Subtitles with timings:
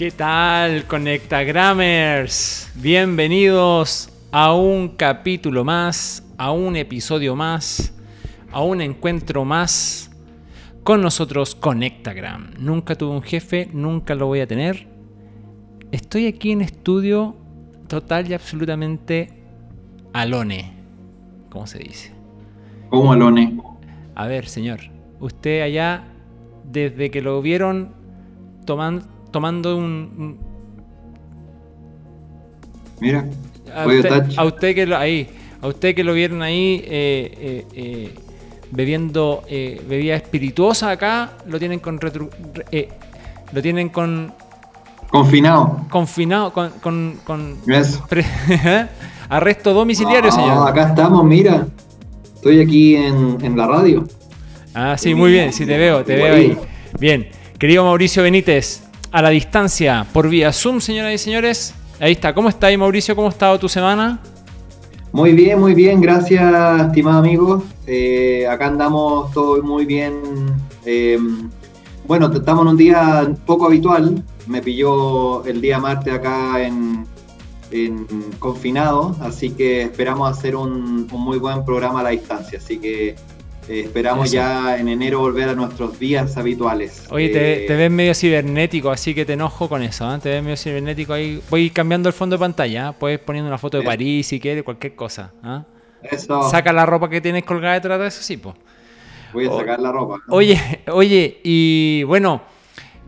[0.00, 2.72] ¿Qué tal, Conectagrammers?
[2.76, 7.92] Bienvenidos a un capítulo más, a un episodio más,
[8.50, 10.10] a un encuentro más
[10.84, 12.54] con nosotros Conectagram.
[12.58, 14.86] Nunca tuve un jefe, nunca lo voy a tener.
[15.92, 17.36] Estoy aquí en estudio
[17.86, 19.28] total y absolutamente
[20.14, 20.72] alone,
[21.50, 22.14] ¿cómo se dice?
[22.88, 23.60] ¿Cómo alone?
[24.14, 24.80] A ver, señor,
[25.20, 26.04] usted allá,
[26.64, 27.92] desde que lo vieron
[28.64, 30.38] tomando tomando un.
[33.00, 33.24] Mira,
[33.74, 35.28] a usted, a usted, que lo, ahí,
[35.62, 38.14] a usted que lo vieron ahí eh, eh, eh,
[38.70, 41.98] bebiendo bebida espirituosa acá, lo tienen con
[43.52, 44.32] lo tienen con
[45.10, 45.86] confinado.
[45.88, 47.56] Confinado con con, con
[49.28, 50.68] arresto domiciliario, señor.
[50.68, 51.66] Acá estamos, mira.
[52.34, 54.06] Estoy aquí en, en la radio.
[54.72, 56.56] Ah, sí, muy bien, sí te veo, te veo ahí.
[56.98, 57.28] Bien,
[57.58, 61.74] querido Mauricio Benítez, a la distancia por vía Zoom, señoras y señores.
[61.98, 62.34] Ahí está.
[62.34, 63.14] ¿Cómo está ahí, Mauricio?
[63.14, 64.20] ¿Cómo ha estado tu semana?
[65.12, 66.00] Muy bien, muy bien.
[66.00, 67.64] Gracias, estimado amigo.
[67.86, 70.14] Eh, acá andamos todo muy bien.
[70.84, 71.50] Em,
[72.06, 74.22] bueno, estamos en un día poco habitual.
[74.46, 77.06] Me pilló el día martes acá en,
[78.40, 82.58] confinado, así que esperamos hacer un, un muy buen programa a la distancia.
[82.58, 83.14] Así que
[83.70, 87.06] eh, esperamos ya en enero volver a nuestros días habituales.
[87.10, 90.12] Oye, te, eh, ves medio cibernético, así que te enojo con eso.
[90.12, 90.18] ¿eh?
[90.20, 91.40] Te ves medio cibernético ahí.
[91.48, 92.90] Voy cambiando el fondo de pantalla.
[92.90, 95.32] Puedes poniendo una foto de París si quieres, cualquier cosa.
[96.02, 96.50] Eso.
[96.50, 98.56] Saca la ropa que tienes colgada detrás de eso, sí, pues.
[99.32, 100.20] Voy a sacar la ropa.
[100.30, 100.58] Oye,
[100.92, 102.42] oye, y bueno.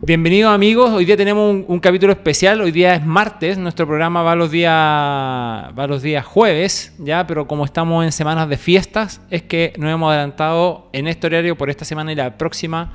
[0.05, 4.35] Bienvenidos amigos, hoy día tenemos un, capítulo especial, hoy día es martes, nuestro programa va
[4.35, 9.43] los días va los días jueves, ya, pero como estamos en semanas de fiestas, es
[9.43, 12.91] que nos hemos adelantado en este horario por esta semana y la próxima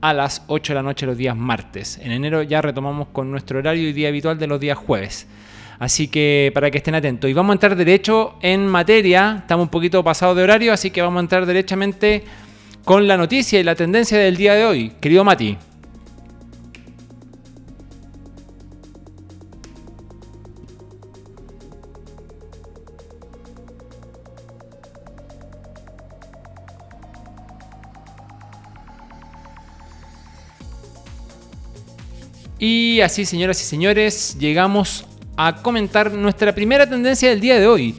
[0.00, 1.98] a las 8 de la noche los días martes.
[2.00, 5.26] En enero ya retomamos con nuestro horario y día habitual de los días jueves.
[5.80, 7.28] Así que para que estén atentos.
[7.28, 11.02] Y vamos a entrar derecho en materia, estamos un poquito pasados de horario, así que
[11.02, 12.22] vamos a entrar derechamente
[12.84, 14.92] con la noticia y la tendencia del día de hoy.
[15.00, 15.58] Querido Mati.
[32.58, 35.04] Y así, señoras y señores, llegamos
[35.36, 37.94] a comentar nuestra primera tendencia del día de hoy.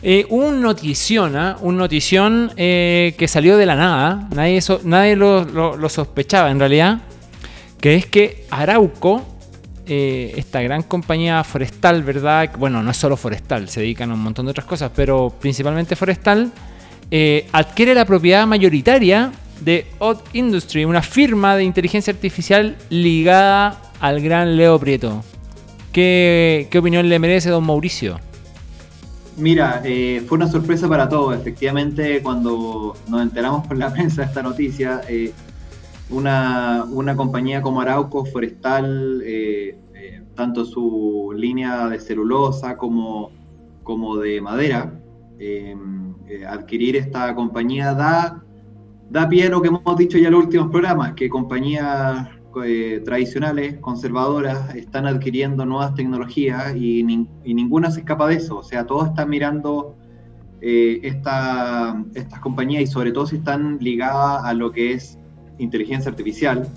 [0.00, 1.56] Eh, un notición, ¿ah?
[1.60, 7.00] un notición eh, que salió de la nada, nadie, nadie lo, sospechaba en realidad,
[7.80, 9.26] que es que Arauco,
[9.86, 12.52] eh, esta gran compañía forestal, ¿verdad?
[12.56, 15.96] Bueno, no es solo forestal, se dedican a un montón de otras cosas, pero principalmente
[15.96, 16.52] forestal,
[17.52, 24.56] adquiere la propiedad mayoritaria de Odd Industry, una firma de inteligencia artificial ligada al gran
[24.56, 25.22] Leo Prieto.
[25.96, 28.18] ¿Qué, opinión le merece don Mauricio?
[29.38, 31.34] Mira, eh, fue una sorpresa para todos.
[31.34, 35.32] Efectivamente, cuando nos enteramos por la prensa de esta noticia, eh,
[36.10, 39.78] una, compañía como Arauco Forestal, eh,
[40.34, 43.30] tanto su línea de celulosa como,
[43.82, 44.92] como de madera,
[46.46, 48.42] adquirir esta compañía da,
[49.08, 53.02] da pie a lo que hemos dicho ya en los últimos programas, que compañías eh,
[53.04, 58.58] tradicionales, conservadoras, están adquiriendo nuevas tecnologías y, ninguna se escapa de eso.
[58.58, 59.96] O sea, todos están mirando
[60.60, 65.18] eh, estas compañías y sobre todo si están ligadas a lo que es
[65.58, 66.68] inteligencia artificial,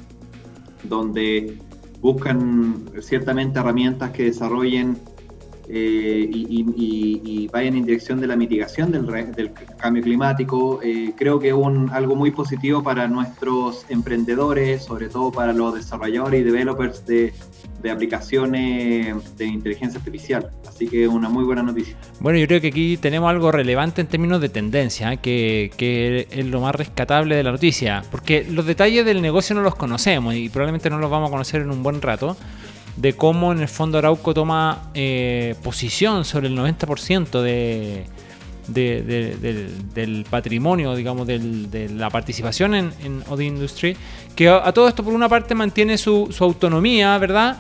[0.84, 1.58] donde
[2.02, 4.98] buscan ciertamente herramientas que desarrollen
[5.72, 10.80] eh, y, vayan en dirección de la mitigación del, del cambio climático.
[10.84, 11.56] Eh, creo que es
[11.92, 17.34] algo muy positivo para nuestros emprendedores, sobre todo para los desarrolladores y developers de,
[17.82, 20.50] de aplicaciones de inteligencia artificial.
[20.68, 21.96] Así que una muy buena noticia.
[22.20, 26.46] Bueno, yo creo que aquí tenemos algo relevante en términos de tendencia, que, que, es
[26.46, 30.50] lo más rescatable de la noticia, porque los detalles del negocio no los conocemos y
[30.50, 32.36] probablemente no los vamos a conocer en un buen rato
[33.00, 38.06] de cómo en el fondo Arauco toma eh, posición sobre el 90% de,
[38.68, 43.96] del patrimonio, digamos, de la participación en, en Odi Industry,
[44.36, 47.58] que a, todo esto por una parte mantiene su, autonomía, ¿verdad?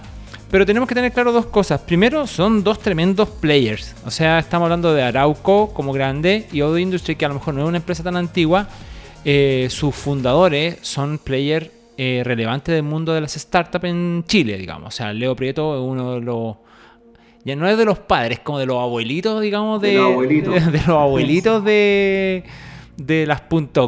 [0.51, 1.80] Pero tenemos que tener claro dos cosas.
[1.81, 3.95] Primero, son dos tremendos players.
[4.06, 7.53] O sea, estamos hablando de Arauco como grande y Odi Industry, que a lo mejor
[7.53, 8.68] no es una empresa tan antigua.
[9.24, 11.69] Eh, sus fundadores son players
[12.01, 14.87] eh, relevante del mundo de las startups en Chile, digamos.
[14.87, 16.55] O sea, Leo Prieto es uno de los.
[17.43, 20.71] Ya no es de los padres, como de los abuelitos, digamos, de, de los abuelitos
[20.71, 23.41] de, los abuelitos de, las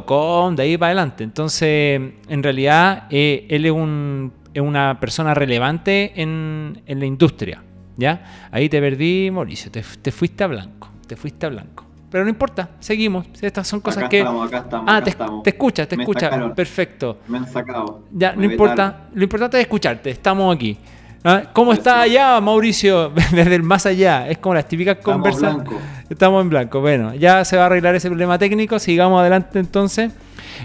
[0.06, 1.24] .com, de ahí para adelante.
[1.24, 7.64] Entonces, en realidad, eh, él es un, una persona relevante en, la industria.
[7.96, 8.50] ¿ya?
[8.52, 11.86] Ahí te perdí, Mauricio, te, fuiste a blanco, te fuiste a blanco.
[12.12, 13.26] Pero no importa, seguimos.
[13.42, 14.20] Estas son cosas que.
[14.20, 15.44] Estamos, acá estamos, ah, acá te, estamos.
[15.44, 16.54] te escucha, te escucha.
[16.54, 17.20] Perfecto.
[17.28, 18.02] Me han sacado.
[18.12, 19.08] Ya, no importa.
[19.14, 20.10] Lo importante es escucharte.
[20.10, 20.78] Estamos aquí.
[21.24, 21.44] ¿Ah?
[21.54, 23.10] ¿Cómo está allá, Mauricio?
[23.32, 24.28] Desde el más allá.
[24.28, 25.56] Es como las típicas conversas.
[26.10, 26.82] Estamos en blanco.
[26.82, 28.78] Bueno, ya se va a arreglar ese problema técnico.
[28.78, 30.12] Sigamos adelante entonces.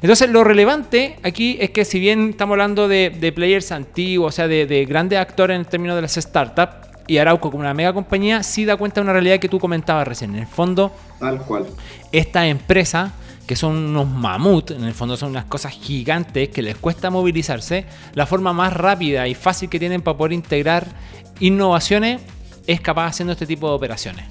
[0.02, 4.48] Entonces, lo relevante aquí es que si bien estamos hablando de, players antiguos, o sea,
[4.48, 8.64] de, grandes actores en términos de las startups, y Arauco como una mega compañía, sí
[8.64, 10.34] da cuenta de una realidad que tú comentabas recién.
[10.34, 11.66] En el fondo, tal cual.
[12.12, 13.12] Esta empresa
[13.46, 17.86] que son unos mamut, en el fondo son unas cosas gigantes que les cuesta movilizarse,
[18.14, 20.86] la forma más rápida y fácil que tienen para poder integrar
[21.38, 22.20] innovaciones
[22.66, 24.24] es capaz haciendo este tipo de operaciones.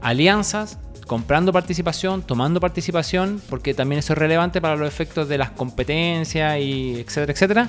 [0.00, 5.50] Alianzas, comprando participación, tomando participación, porque también eso es relevante para los efectos de las
[5.50, 7.68] competencias y etcétera, etcétera.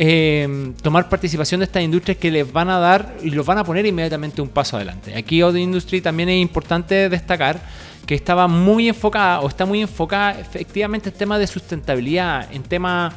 [0.00, 3.64] Eh, tomar participación de estas industrias que les van a dar y los van a
[3.64, 5.16] poner inmediatamente un paso adelante.
[5.16, 7.60] Aquí Audio Industry también es importante destacar
[8.06, 13.12] que estaba muy enfocada o está muy enfocada efectivamente en temas de sustentabilidad, en temas,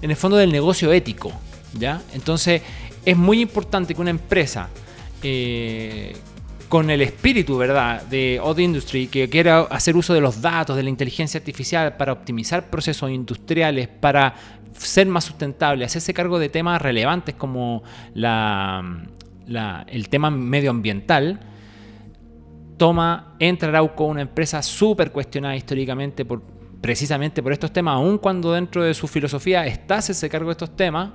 [0.00, 1.30] en el fondo del negocio ético.
[1.74, 2.00] ¿ya?
[2.14, 2.62] Entonces
[3.04, 4.70] es muy importante que una empresa
[5.22, 6.16] eh,
[6.72, 10.82] con el espíritu, ¿verdad?, de Odd Industry, que quiera hacer uso de los datos, de
[10.82, 14.34] la inteligencia artificial para optimizar procesos industriales, para
[14.72, 17.82] ser más sustentable, hacerse cargo de temas relevantes como
[18.14, 21.40] el tema medioambiental,
[22.78, 26.40] toma, entra Arauco, una empresa súper cuestionada históricamente por,
[26.80, 30.74] precisamente por estos temas, aun cuando dentro de su filosofía está hacerse cargo de estos
[30.74, 31.10] temas,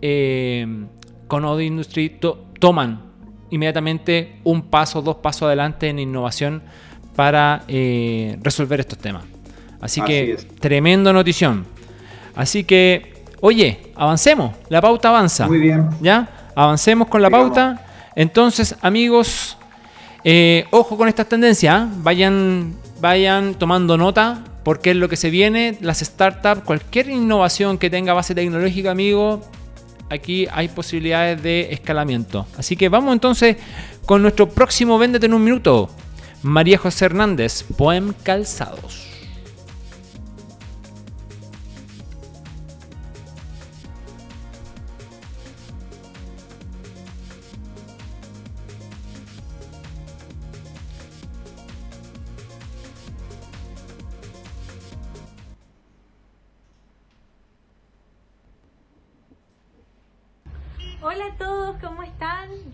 [0.00, 0.86] eh,
[1.28, 2.18] con Odd Industry
[2.58, 3.05] toman
[3.50, 6.62] inmediatamente un paso, dos pasos adelante en innovación
[7.14, 9.24] para eh, resolver estos temas.
[9.80, 11.66] Así, que tremendo notición.
[12.34, 15.46] Así que, oye, avancemos, la pauta avanza.
[15.46, 15.88] Muy bien.
[16.00, 16.28] ¿Ya?
[16.54, 17.84] Avancemos con la pauta.
[18.14, 19.56] Entonces, amigos,
[20.24, 21.88] eh, ojo con estas tendencias, ¿ah?
[21.98, 27.88] vayan, vayan tomando nota porque es lo que se viene, las startups, cualquier innovación que
[27.88, 29.40] tenga base tecnológica, amigo,
[30.10, 32.46] aquí hay posibilidades de escalamiento.
[32.56, 33.56] Así que vamos entonces
[34.04, 35.90] con nuestro próximo Véndete en un minuto.
[36.42, 39.05] María José Hernández, Poem Calzados.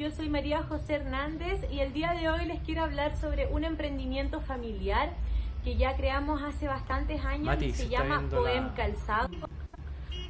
[0.02, 3.62] Yo soy María José Hernández y el día de hoy les quiero hablar sobre un
[3.62, 5.12] emprendimiento familiar
[5.62, 9.28] que ya creamos hace bastantes años y se llama Poem Calzado.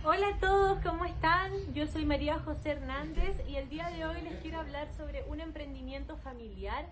[0.05, 1.53] Hola a todos, ¿cómo están?
[1.73, 5.41] Yo soy María José Hernández y el día de hoy les quiero hablar sobre un
[5.41, 6.85] emprendimiento familiar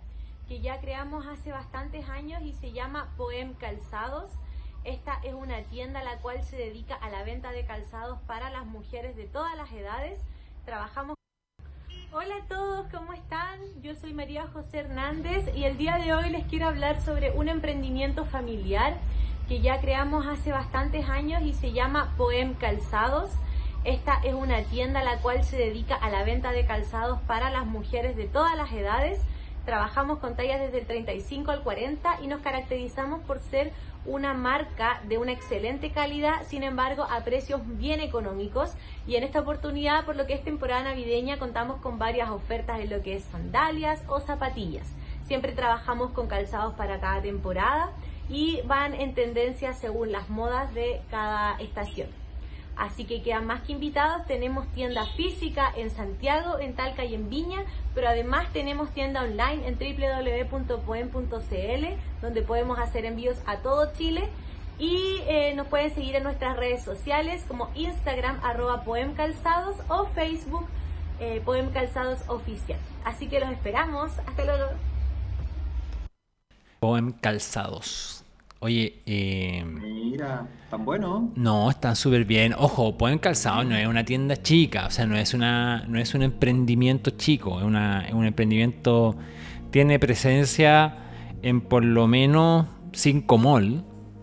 [0.49, 4.31] que ya creamos hace bastantes años y se llama Poem Calzados.
[4.85, 8.65] Esta es una tienda la cual se dedica a la venta de calzados para las
[8.65, 10.19] mujeres de todas las edades
[10.65, 11.20] trabajamos.
[12.13, 13.61] Hola a todos, ¿cómo están?
[13.83, 17.49] Yo soy María José Hernández y el día de hoy les quiero hablar sobre un
[17.49, 18.97] emprendimiento familiar
[19.49, 23.31] que ya creamos hace bastantes años y se llama Poem Calzados.
[23.85, 27.65] Esta es una tienda la cual se dedica a la venta de calzados para las
[27.65, 29.21] mujeres de todas las edades.
[29.65, 33.73] Trabajamos con tallas desde el 35 al 40 y nos caracterizamos por ser
[34.07, 38.73] una marca de una excelente calidad, sin embargo a precios bien económicos
[39.07, 42.91] y en esta oportunidad, por lo que es temporada navideña, contamos con varias ofertas en
[42.91, 44.89] lo que es sandalias o zapatillas.
[45.27, 47.93] Siempre trabajamos con calzados para cada temporada
[48.29, 52.09] y van en tendencia según las modas de cada estación.
[52.81, 54.27] Así que quedan más que invitados.
[54.27, 57.63] Tenemos tienda física en Santiago, en Talca y en Viña,
[57.95, 61.87] pero además tenemos tienda online en www.poem.cl,
[62.23, 64.31] donde podemos hacer envíos a todo Chile.
[64.79, 70.67] Y eh, nos pueden seguir en nuestras redes sociales como Instagram arroba poemcalzados o Facebook
[71.21, 72.79] eh, Poem Calzados Oficial.
[73.05, 74.11] Así que los esperamos.
[74.27, 74.71] Hasta luego.
[76.81, 78.20] Poem Calzados.
[78.63, 81.33] Oye, eh, Mira, ¿tan bueno?
[81.35, 82.55] No, están súper bien.
[82.59, 86.15] Ojo, Pueden Calzado no es una tienda chica, o sea, no es, una, no es
[86.15, 89.17] un emprendimiento chico, es, una, es un emprendimiento,
[89.71, 90.95] tiene presencia
[91.41, 93.83] en por lo menos cinco malls,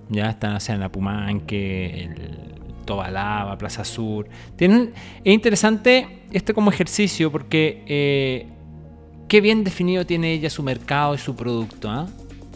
[0.09, 4.29] ya están o sea, en la Pumanque, el Tobalaba, Plaza Sur.
[4.55, 8.45] Tienen, es interesante este como ejercicio porque eh,
[9.27, 12.07] qué bien definido tiene ella su mercado y su producto, ¿ah?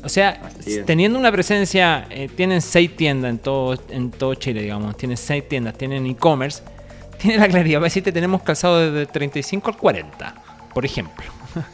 [0.03, 0.41] O sea,
[0.85, 4.97] teniendo una presencia, eh, tienen seis tiendas en todo, en todo Chile, digamos.
[4.97, 6.63] Tienen seis tiendas, tienen e-commerce,
[7.21, 10.35] tiene la claridad para decirte tenemos calzado desde 35 al 40,
[10.73, 11.25] por ejemplo.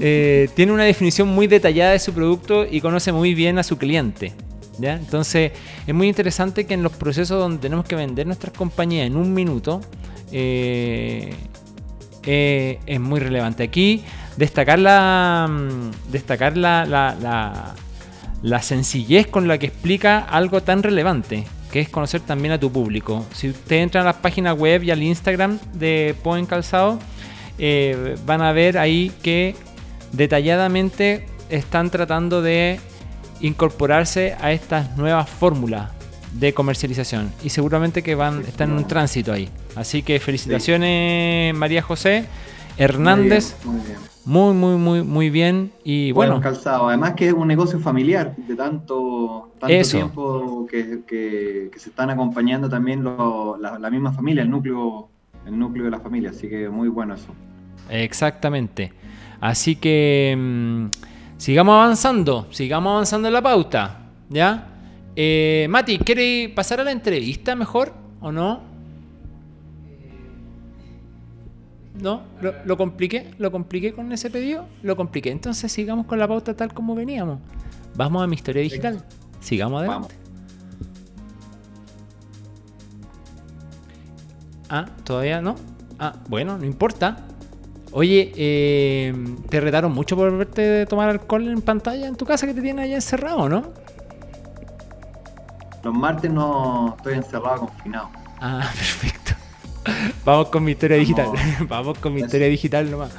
[0.00, 3.78] Eh, tiene una definición muy detallada de su producto y conoce muy bien a su
[3.78, 4.32] cliente.
[4.78, 4.94] ¿ya?
[4.94, 5.50] Entonces
[5.88, 9.34] es muy interesante que en los procesos donde tenemos que vender nuestras compañías en un
[9.34, 9.80] minuto,
[10.30, 11.34] eh,
[12.24, 13.64] eh, es muy relevante.
[13.64, 14.04] Aquí
[14.38, 17.74] destacar la, mm, destacar la, la,
[18.40, 22.72] la sencillez con la que explica algo tan relevante que es conocer también a tu
[22.72, 23.26] público.
[23.34, 26.98] Si ustedes entran a la página web y al Instagram de Poen Calzado,
[27.58, 29.54] eh, van a ver ahí que
[30.12, 32.80] detalladamente están tratando de
[33.40, 35.90] incorporarse a estas nuevas fórmulas
[36.32, 39.50] de comercialización y seguramente que van están en un tránsito ahí.
[39.76, 42.24] Así que felicitaciones María José
[42.78, 43.56] Hernández.
[43.64, 45.72] Muy bien, muy, muy, muy, muy bien.
[45.84, 46.40] Y bueno.
[46.40, 46.88] calzado.
[46.88, 53.02] Además que es un negocio familiar de tanto, tanto tiempo que, se están acompañando también
[53.04, 55.08] la, misma familia, el núcleo,
[55.46, 56.30] el núcleo de la familia.
[56.30, 57.34] Así que muy bueno eso.
[57.88, 58.92] Exactamente.
[59.40, 60.86] Así que mm,
[61.38, 64.10] sigamos avanzando, sigamos avanzando en la pauta.
[64.28, 64.66] ¿Ya?
[65.16, 68.67] Eh, Mati, ¿quiere pasar a la entrevista mejor o no?
[72.00, 75.30] No, lo, compliqué, lo compliqué con ese pedido, lo compliqué.
[75.30, 77.40] Entonces sigamos con la pauta tal como veníamos.
[77.96, 79.04] Vamos a mi historia digital.
[79.40, 80.14] Sigamos adelante.
[84.68, 85.56] Ah, todavía no.
[85.98, 87.26] Ah, bueno, no importa.
[87.92, 89.14] Oye, eh,
[89.48, 92.84] ¿te retaron mucho por verte tomar alcohol en pantalla en tu casa que te tienen
[92.84, 93.72] allá encerrado, no?
[95.82, 98.10] Los martes no estoy encerrado, confinado.
[98.40, 99.27] Ah, perfecto.
[100.24, 101.28] Vamos con mi historia digital.
[101.68, 103.12] Vamos con mi historia digital nomás.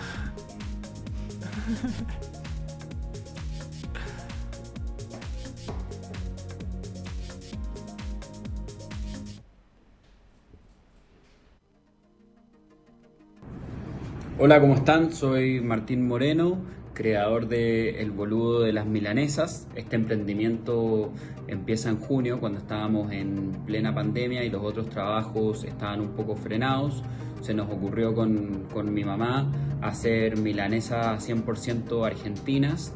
[14.41, 15.11] Hola, ¿cómo están?
[15.11, 16.59] Soy Martín Moreno,
[16.99, 19.69] creador de El Boludo de las Milanesas.
[19.73, 21.13] Este emprendimiento
[21.47, 26.35] empieza en junio, cuando estábamos en plena pandemia y los otros trabajos estaban un poco
[26.35, 27.01] frenados.
[27.39, 29.49] Se nos ocurrió con, con mi mamá
[29.81, 32.93] hacer milanesas 100% argentinas,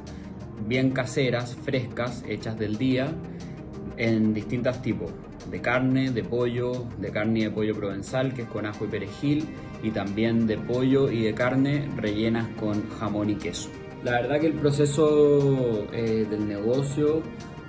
[0.68, 3.08] bien caseras, frescas, hechas del día,
[3.96, 5.14] en distintos tipos,
[5.50, 8.90] de carne, de pollo, de carne y de pollo provenzal, que es con ajo y
[8.90, 9.46] perejil,
[9.82, 13.70] y también de pollo y de carne rellenas con jamón y queso.
[14.04, 17.22] La verdad que el proceso eh, del negocio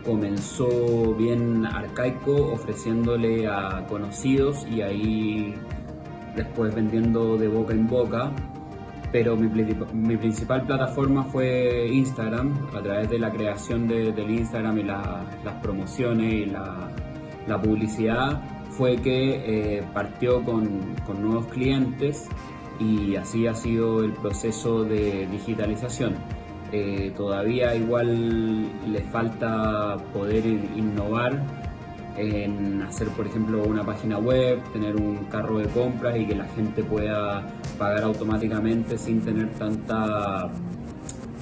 [0.05, 5.55] comenzó bien arcaico, ofreciéndole a conocidos y ahí
[6.35, 8.33] después vendiendo de boca en boca.
[9.13, 15.55] Pero mi, principal plataforma fue Instagram, a través de la creación del Instagram y las
[15.63, 22.29] promociones y la, publicidad, fue que eh, partió con, con nuevos clientes
[22.79, 26.15] y así ha sido el proceso de digitalización.
[26.73, 31.41] Eh, todavía igual le falta poder innovar
[32.17, 36.47] en hacer por ejemplo una página web, tener un carro de compras y que la
[36.47, 37.47] gente pueda
[37.79, 40.51] pagar automáticamente sin tener tanta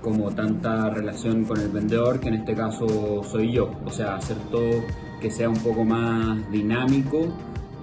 [0.03, 3.71] como tanta relación con el vendedor, que en este caso soy yo.
[3.87, 4.83] O sea, hacer todo
[5.21, 7.29] que sea un poco más dinámico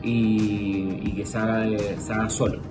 [0.03, 1.65] y, que se haga,
[1.97, 2.61] se haga solo.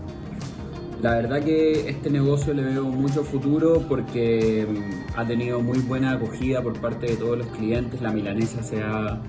[1.00, 6.12] La verdad que este negocio le veo mucho futuro porque mm, ha tenido muy buena
[6.12, 8.02] acogida por parte de todos los clientes.
[8.02, 9.20] La milanesa se ha,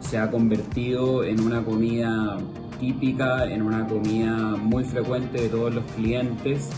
[0.00, 2.38] se ha convertido en una comida
[2.80, 6.70] típica, en una comida muy frecuente de todos los clientes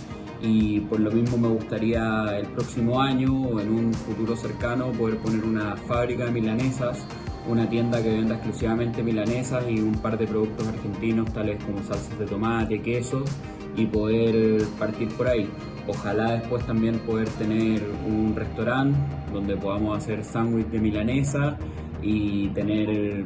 [0.43, 5.19] y por lo mismo me gustaría el próximo año o en un futuro cercano poder
[5.19, 7.07] poner una fábrica de milanesas,
[7.49, 12.19] una tienda que venda exclusivamente milanesas y un par de productos argentinos tales como salsas
[12.19, 13.31] de tomate, quesos
[13.77, 15.49] y poder partir por ahí.
[15.87, 18.99] Ojalá después también poder tener un restaurante
[19.33, 21.59] donde podamos hacer sándwich de milanesa
[22.03, 23.25] y tener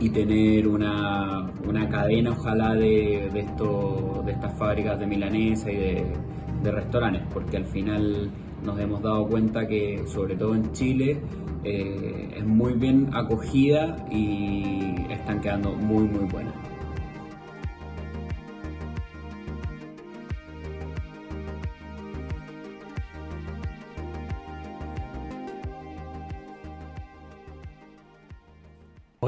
[0.00, 1.50] y tener una,
[1.90, 7.64] cadena ojalá de, de, esto, de estas fábricas de milanesa y de, restaurantes, porque al
[7.64, 8.30] final
[8.64, 11.20] nos hemos dado cuenta que sobre todo en Chile
[11.64, 16.54] eh, es muy bien acogida y están quedando muy muy buenas.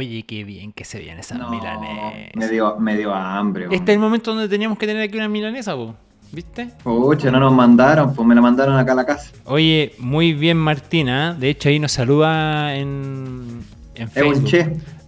[0.02, 2.12] Oye, qué bien que se viene esa milanesa.
[2.34, 3.66] Me dio, hambre.
[3.70, 5.94] Este es el momento donde teníamos que tener aquí una milanesa, vos.
[6.32, 6.70] ¿Viste?
[6.82, 9.30] Oye, no nos mandaron, pues me la mandaron acá a la casa.
[9.44, 11.34] Oye, muy bien Martina.
[11.34, 13.62] De hecho, ahí nos saluda en,
[13.94, 14.50] en Facebook.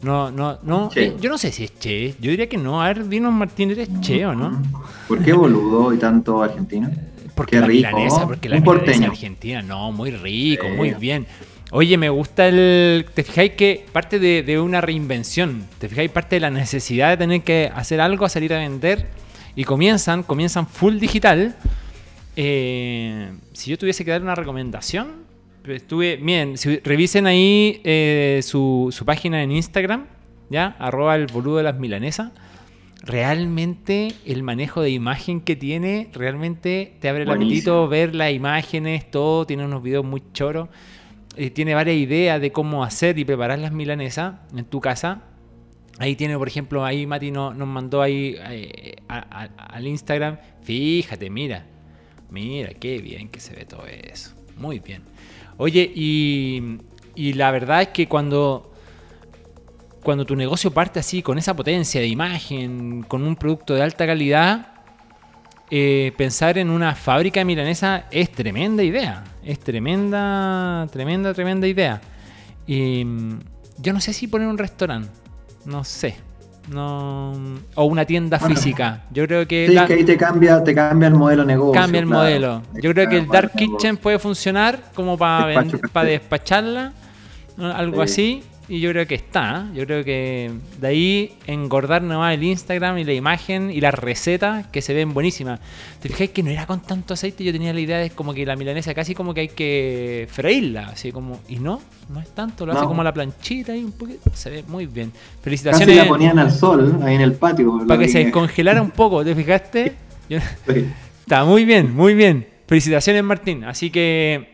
[0.03, 0.91] No, no, no.
[0.95, 2.15] Eh, yo no sé si es Che.
[2.21, 2.81] Yo diría que no.
[2.81, 4.63] A ver, dinos Martín, ¿eres Che o no?
[5.09, 6.89] ¿Por qué boludo y tanto argentino?
[7.35, 11.27] Porque la rico, milanesa, porque la milanesa argentina, no, muy rico, muy bien.
[11.77, 13.05] Oye, me gusta el.
[13.15, 15.67] ¿Te fijáis que parte de, una reinvención?
[15.79, 19.09] ¿Te fijáis parte de la necesidad de tener que hacer algo, salir a vender?
[19.57, 21.57] Y comienzan, comienzan full digital.
[22.37, 25.25] Eh, si yo tuviese que dar una recomendación,
[25.67, 26.15] estuve.
[26.19, 30.07] Bien, si, revisen ahí eh, su, su, página en Instagram,
[30.51, 30.77] ¿ya?
[30.79, 32.31] Arroba el boludo de las milanesas.
[33.03, 39.11] Realmente el manejo de imagen que tiene, realmente te abre el apetito ver las imágenes,
[39.11, 39.45] todo.
[39.45, 40.69] Tiene unos videos muy choros.
[41.37, 45.23] Eh, tiene varias ideas de cómo hacer y preparar las milanesas en tu casa.
[45.99, 50.39] Ahí tiene, por ejemplo, ahí Mati nos mandó ahí eh, al Instagram.
[50.63, 51.67] Fíjate, mira.
[52.31, 54.33] Mira, qué bien que se ve todo eso.
[54.57, 55.03] Muy bien.
[55.57, 56.79] Oye, y,
[57.35, 58.73] la verdad es que cuando,
[60.03, 64.05] cuando tu negocio parte así, con esa potencia de imagen, con un producto de alta
[64.05, 64.74] calidad,
[65.71, 69.25] eh, pensar en una fábrica milanesa es tremenda idea.
[69.45, 72.01] Es tremenda, tremenda, tremenda idea.
[72.67, 73.39] Y mm,
[73.79, 75.11] yo no sé si poner un restaurante.
[75.65, 76.17] No sé.
[76.71, 77.33] No,
[77.75, 79.03] o una tienda física.
[79.11, 79.69] Yo creo que.
[79.69, 81.79] Sí, que ahí te cambia, te cambia el modelo de negocio.
[81.79, 82.63] Cambia el modelo.
[82.81, 86.93] Yo creo que el Dark Kitchen puede funcionar como para, para despacharla,
[87.59, 88.43] algo así.
[88.69, 89.69] Y yo creo que está.
[89.75, 90.51] Yo creo que
[90.81, 95.13] de ahí engordar nomás el Instagram y la imagen y la receta que se ven
[95.13, 95.61] buenísimas.
[96.01, 97.45] Te fijas que no era con tanto aceite.
[97.45, 100.89] Yo tenía la idea de como que la milanesa casi como que hay que freírla.
[100.89, 101.41] Así como.
[101.49, 102.65] Y no, no es tanto.
[102.65, 104.31] Lo hace como la planchita y un poquito.
[104.33, 105.13] Se ve muy bien.
[105.43, 105.97] Felicitaciones.
[105.97, 107.85] Casi la ponían al sol ahí en el patio.
[107.87, 109.23] Para que, se descongelara un poco.
[109.23, 109.95] ¿Te fijaste?
[111.21, 112.47] Está muy bien, muy bien.
[112.67, 113.65] Felicitaciones, Martín.
[113.65, 114.54] Así que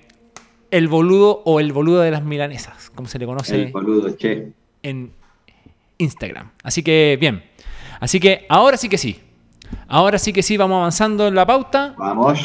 [0.71, 4.53] el boludo o el boludo de las milanesas, como se le conoce el boludo, che.
[4.83, 5.13] en
[5.99, 6.51] Instagram.
[6.63, 7.43] Así que bien.
[8.01, 9.21] Así que ahora sí que sí.
[9.87, 11.95] Ahora sí que sí, vamos avanzando en la pauta.
[11.99, 12.41] Vamos.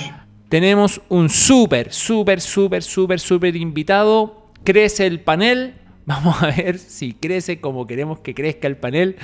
[0.50, 4.50] Tenemos un súper, súper, súper, súper, súper invitado.
[4.64, 5.76] Crece el panel.
[6.06, 9.16] Vamos a ver si crece como queremos que crezca el panel.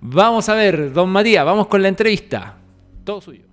[0.00, 2.56] Vamos a ver, don Matías, vamos con la entrevista.
[3.04, 3.49] Todo suyo.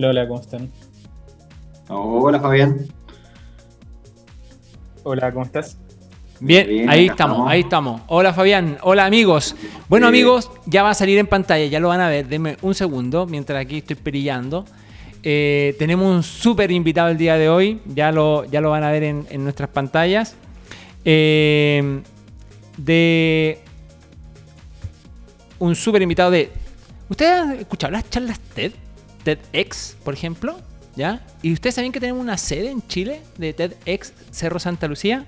[0.00, 0.70] Hola, hola, ¿cómo están?
[1.88, 2.86] Hola, Fabián.
[5.02, 5.76] Hola, ¿cómo estás?
[6.40, 8.00] Bien, ahí estamos, ahí estamos.
[8.06, 9.54] Hola Fabián, hola amigos.
[9.90, 12.28] Bueno amigos, ya va a salir en pantalla, ya lo van a ver.
[12.28, 14.64] Denme un segundo mientras aquí estoy perillando.
[15.22, 18.90] Eh, tenemos un súper invitado el día de hoy, ya lo, ya lo van a
[18.90, 20.34] ver en, nuestras pantallas.
[21.04, 22.00] Eh,
[22.78, 23.58] de
[25.58, 26.50] un súper invitado de...
[27.10, 28.72] ¿Ustedes han escuchado las charlas TED?
[29.24, 30.56] TEDx, por ejemplo,
[30.96, 31.20] ¿ya?
[31.42, 35.24] ¿Y ustedes saben que tenemos una sede en Chile de TEDx Cerro Santa Lucía?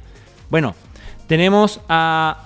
[0.50, 0.74] Bueno,
[1.26, 2.44] tenemos a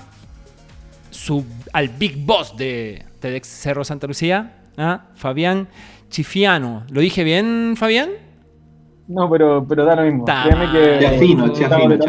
[1.11, 5.07] su, al Big Boss de TEDx Cerro Santa Lucía, ¿ah?
[5.15, 5.69] Fabián
[6.09, 6.85] Chifiano.
[6.91, 8.11] ¿Lo dije bien, Fabián?
[9.09, 10.25] No, pero, pero da lo mismo.
[10.25, 10.99] Créeme que.
[11.01, 11.53] Chafino,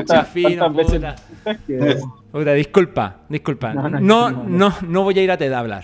[0.04, 0.74] chafino,
[2.32, 2.54] puta.
[2.54, 3.74] disculpa, disculpa.
[3.74, 5.84] No no, no, voy a ir a TED a hablar.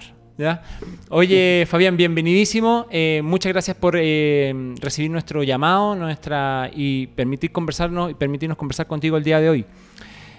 [1.10, 2.88] Oye, Fabián, bienvenidísimo.
[2.90, 8.88] Eh, muchas gracias por eh, recibir nuestro llamado nuestra, y permitir conversarnos y permitirnos conversar
[8.88, 9.66] contigo el día de hoy.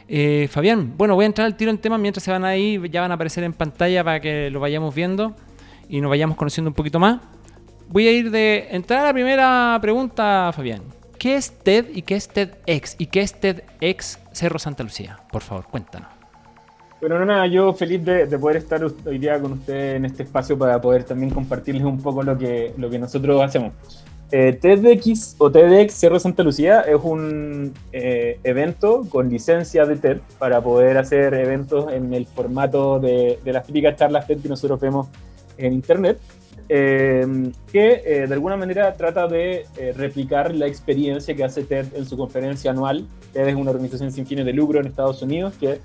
[0.09, 3.00] Eh, Fabián, bueno, voy a entrar al tiro en tema mientras se van ahí, ya
[3.00, 5.35] van a aparecer en pantalla para que lo vayamos viendo
[5.88, 7.20] y nos vayamos conociendo un poquito más.
[7.88, 10.83] Voy a ir de entrar a la primera pregunta, Fabián.
[11.18, 12.96] ¿Qué es TED y qué es TEDx?
[12.98, 15.20] ¿Y qué es TEDx Cerro Santa Lucía?
[15.30, 16.13] Por favor, cuéntanos.
[17.00, 20.80] Bueno, nada, yo feliz de, poder estar hoy día con ustedes en este espacio para
[20.80, 23.72] poder también compartirles un poco lo que, lo que nosotros hacemos.
[24.30, 30.18] Eh, TEDx o TEDx Cerro Santa Lucía es un eh, evento con licencia de TED
[30.38, 34.80] para poder hacer eventos en el formato de, de las típicas charlas TED que nosotros
[34.80, 35.09] vemos
[35.59, 36.18] en Internet,
[36.68, 42.07] eh, que eh, de alguna manera trata de replicar la experiencia que hace TED en
[42.07, 43.07] su conferencia anual.
[43.33, 45.80] TED es una organización sin fines de lucro en Estados Unidos que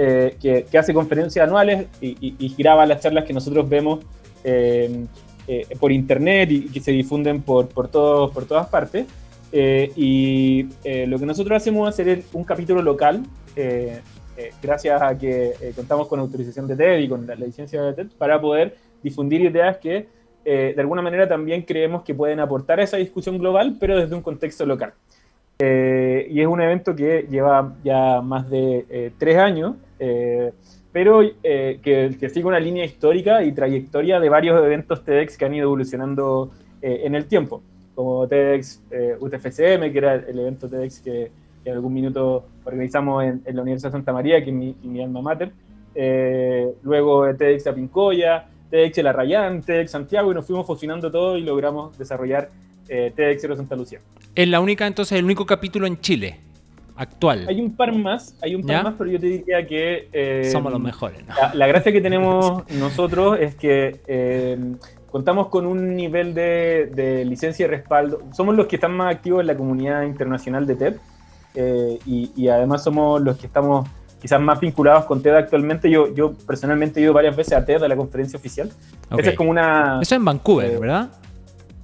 [0.00, 3.98] eh, que, hace conferencias anuales y, graba las charlas que nosotros vemos
[4.44, 5.06] eh,
[5.48, 9.06] eh, por internet y, que se difunden por, por, todo, por todas partes.
[9.52, 13.24] y lo que nosotros hacemos es hacer un capítulo local
[14.62, 18.40] gracias a que contamos con autorización de TED y con la, licencia de TED para
[18.40, 20.06] poder difundir ideas que
[20.44, 24.22] de alguna manera también creemos que pueden aportar a esa discusión global, pero desde un
[24.22, 24.92] contexto local.
[25.58, 29.74] y es un evento que lleva ya más de tres años,
[30.92, 35.54] pero que, que, sigue una línea histórica y trayectoria de varios eventos TEDx que han
[35.54, 37.62] ido evolucionando en el tiempo
[37.98, 41.32] como TEDx eh, UTFCM, que era el evento TEDx que,
[41.64, 45.50] en algún minuto organizamos en, la Universidad de Santa María, que es mi, alma mater.
[45.96, 51.40] Eh, luego TEDx Apincoya, TEDx El Arrayán, TEDx Santiago, y nos fuimos fusionando todo y
[51.40, 52.50] logramos desarrollar
[52.88, 53.98] eh, TEDx Santa Lucía.
[54.32, 56.38] Es la única, entonces, el único capítulo en Chile
[56.98, 57.46] actual.
[57.48, 60.08] Hay un par más, hay un par más, pero yo te diría que...
[60.12, 61.26] Eh, Somos los mejores.
[61.26, 64.00] La, la, gracia que tenemos nosotros es que
[65.10, 68.22] contamos con un nivel de, licencia y respaldo.
[68.32, 70.96] Somos los que están más activos en la comunidad internacional de TED
[71.54, 73.88] eh, y, además somos los que estamos
[74.20, 75.90] quizás más vinculados con TED actualmente.
[75.90, 78.70] Yo, yo personalmente he ido varias veces a TED, a la conferencia oficial.
[79.16, 80.00] es como una...
[80.02, 81.08] Eso en Vancouver, eh, ¿verdad?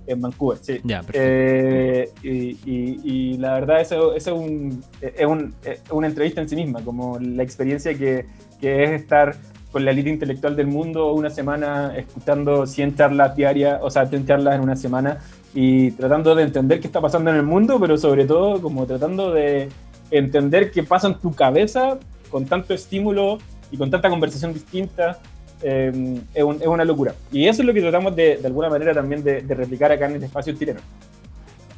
[0.06, 0.80] En Vancouver, sí.
[0.84, 5.54] Ya, eh, y, la verdad, eso, es, un, es, un,
[5.90, 8.26] una entrevista en sí misma, como la experiencia que,
[8.60, 9.36] que es estar
[9.74, 14.24] con la élite intelectual del mundo una semana escuchando 100 charlas diarias, o sea, 100
[14.24, 15.18] charlas en una semana
[15.52, 19.32] y tratando de entender qué está pasando en el mundo, pero sobre todo como tratando
[19.32, 19.68] de
[20.12, 21.98] entender qué pasa en tu cabeza
[22.30, 23.38] con tanto estímulo
[23.72, 25.18] y con tanta conversación distinta.
[25.66, 27.14] Em, es, una locura.
[27.33, 30.16] Y eso es lo que tratamos de, de alguna manera también de, replicar acá en
[30.16, 30.81] el espacio chileno.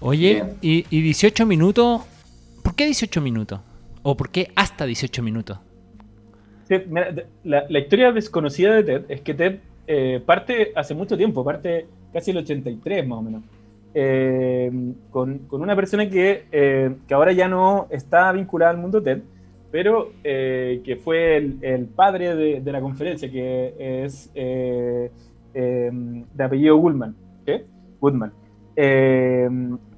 [0.00, 2.02] Oye, y, y 18 minutos,
[2.64, 3.60] ¿por qué 18 minutos?
[4.02, 5.58] ¿O por qué hasta 18 minutos?
[7.44, 12.32] la, historia desconocida de Ted es que Ted eh, parte hace mucho tiempo, parte casi
[12.32, 13.42] el 83 más o menos,
[13.94, 14.72] eh,
[15.12, 19.20] con, con, una persona que, eh, que, ahora ya no está vinculada al mundo TED,
[19.76, 25.10] pero que fue el, padre de, de, la conferencia, que es de
[26.38, 27.14] apellido Woodman.
[28.00, 28.32] Woodman.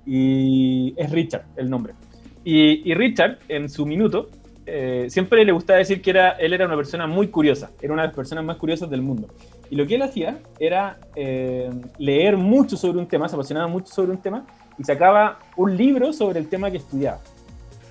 [0.04, 1.92] y es Richard el nombre.
[2.42, 4.30] Y, y Richard, en su minuto,
[4.70, 8.02] eh, siempre le gustaba decir que era, él era una persona muy curiosa, era una
[8.02, 9.28] de las personas más curiosas del mundo.
[9.70, 13.92] Y lo que él hacía era eh, leer mucho sobre un tema, se apasionaba mucho
[13.92, 14.44] sobre un tema
[14.78, 17.20] y sacaba un libro sobre el tema que estudiaba.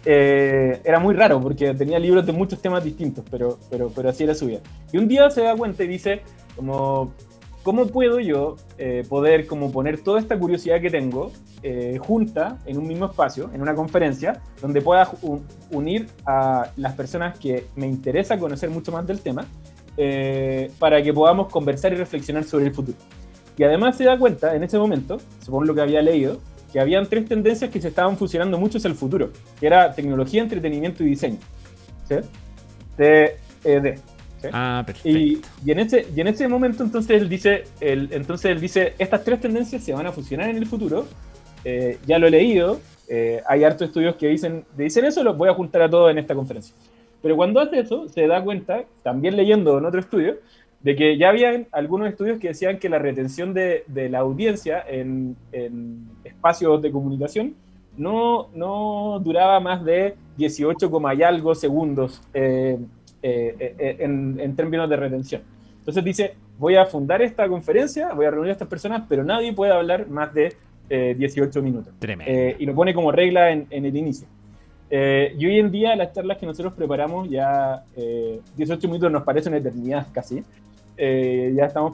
[0.10, 4.24] Eh, era muy raro porque tenía libros de muchos temas distintos, pero, pero, pero así
[4.24, 4.62] era su vida.
[4.94, 6.22] Y un día se da cuenta y dice,
[6.56, 7.12] como,
[7.62, 12.78] ¿cómo puedo yo eh, poder como poner toda esta curiosidad que tengo eh, junta en
[12.78, 15.12] un mismo espacio, en una conferencia, donde pueda
[15.72, 19.46] unir a las personas que me interesa conocer mucho más del tema,
[19.98, 22.98] eh, para que podamos conversar y reflexionar sobre el futuro?
[23.58, 26.40] Y además se da cuenta en ese momento, según lo que había leído,
[26.78, 30.44] que habían tres tendencias que se estaban fusionando mucho hacia el futuro, que era tecnología,
[30.44, 31.40] entretenimiento y diseño.
[32.08, 32.18] ¿Sí?
[32.96, 33.98] TED.
[34.54, 35.10] Ah, perfecto.
[35.10, 39.42] Y, en ese, y en ese momento entonces él dice, entonces él dice, estas tres
[39.42, 41.08] tendencias se van a fusionar en el futuro,
[41.66, 45.50] eh, ya lo he leído, eh, hay hartos estudios que dicen, dicen eso, los voy
[45.50, 46.76] a juntar a todos en esta conferencia.
[47.24, 50.36] Pero cuando hace eso, se da cuenta, también leyendo en otro estudio,
[50.82, 54.84] de que ya había algunos estudios que decían que la retención de, de la audiencia
[54.88, 57.56] en, en, espacios de comunicación
[57.98, 62.78] no, no duraba más de 18, y algo segundos eh,
[63.24, 65.42] eh, eh, en, términos de retención.
[65.80, 69.54] Entonces dice, voy a fundar esta conferencia, voy a reunir a estas personas, pero nadie
[69.54, 70.56] puede hablar más de
[70.90, 71.94] 18 eh, minutos.
[72.60, 74.28] y lo pone como regla en, el inicio.
[74.90, 77.84] Y hoy en día las charlas que nosotros preparamos ya
[78.56, 80.44] 18 minutos nos parece una eternidad casi.
[80.98, 81.94] ya estamos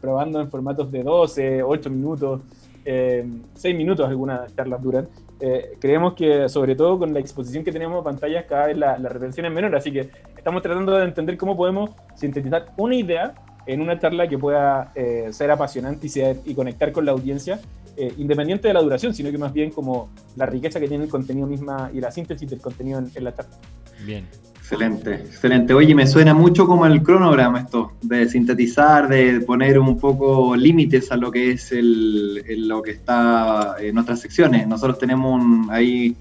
[0.00, 2.40] probando en formatos de 12, 8 minutos,
[2.84, 5.08] 6 minutos algunas charlas duran.
[5.44, 8.94] Eh, creemos que sobre todo con la exposición que tenemos a pantallas cada vez la,
[8.96, 13.34] retención es menor, así que estamos tratando de entender cómo podemos sintetizar una idea
[13.66, 17.58] en una charla que pueda eh, ser apasionante y, y conectar con la audiencia,
[17.96, 21.10] eh, independiente de la duración, sino que más bien como la riqueza que tiene el
[21.10, 23.56] contenido misma y la síntesis del contenido en, en la charla.
[24.04, 24.26] Bien.
[24.56, 25.74] Excelente, excelente.
[25.74, 31.12] Oye, me suena mucho como el cronograma esto, de sintetizar, de poner un poco límites
[31.12, 34.66] a lo que es el, lo que está en nuestras secciones.
[34.66, 36.16] Nosotros tenemos ahí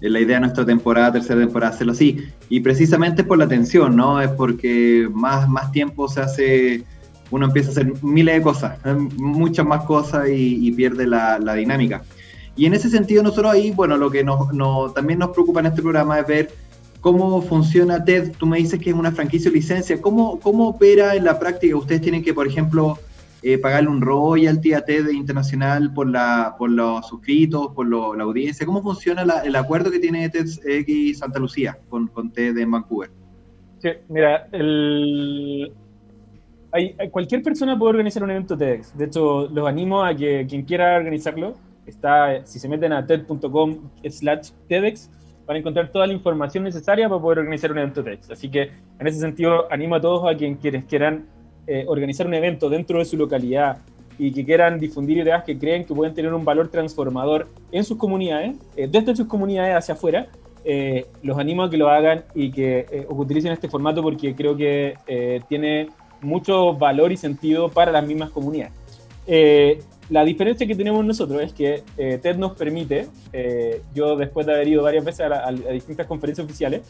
[0.00, 2.18] la idea de nuestra temporada, tercera temporada, hacerlo así.
[2.50, 4.20] Y precisamente por la atención, ¿no?
[4.20, 6.84] Es porque más, más tiempo se hace,
[7.34, 8.94] uno empieza a hacer miles de cosas, ¿eh?
[9.16, 12.02] muchas más cosas y, pierde la, dinámica.
[12.56, 14.24] Y en ese sentido nosotros ahí, bueno, lo que
[14.94, 16.50] también nos preocupa en este programa es ver
[17.04, 18.32] ¿Cómo funciona TED?
[18.38, 20.00] Tú me dices que es una franquicia o licencia.
[20.00, 21.76] ¿Cómo, ¿Cómo opera en la práctica?
[21.76, 22.98] Ustedes tienen que, por ejemplo,
[23.42, 28.64] eh, pagarle un royalty a TED internacional por, la, por los suscritos, por la audiencia.
[28.64, 33.10] ¿Cómo funciona el acuerdo que tiene TEDx Santa Lucía con, con TED en Vancouver?
[33.82, 35.74] Sí, mira, el...
[36.74, 38.98] Hay, cualquier persona puede organizar un evento TEDx.
[38.98, 41.54] De hecho, los animo a que quien quiera organizarlo,
[41.86, 43.78] está, si se meten a ted.com
[44.10, 45.08] slash TEDx,
[45.46, 48.28] van a encontrar toda la información necesaria para poder organizar un evento TEDx.
[48.32, 51.26] Así que, en ese sentido, animo a todos a quien, quienes quieran
[51.68, 53.78] eh, organizar un evento dentro de su localidad
[54.18, 57.96] y que quieran difundir ideas que creen que pueden tener un valor transformador en sus
[57.96, 60.26] comunidades, eh, desde sus comunidades hacia afuera,
[60.66, 64.56] eh, los animo a que lo hagan y que eh, utilicen este formato porque creo
[64.56, 65.88] que eh, tiene
[66.24, 68.72] mucho valor y sentido para las mismas comunidades.
[70.10, 73.08] la diferencia que tenemos nosotros es que TED nos permite,
[73.94, 76.82] yo después de haber ido varias veces a, distintas conferencias oficiales,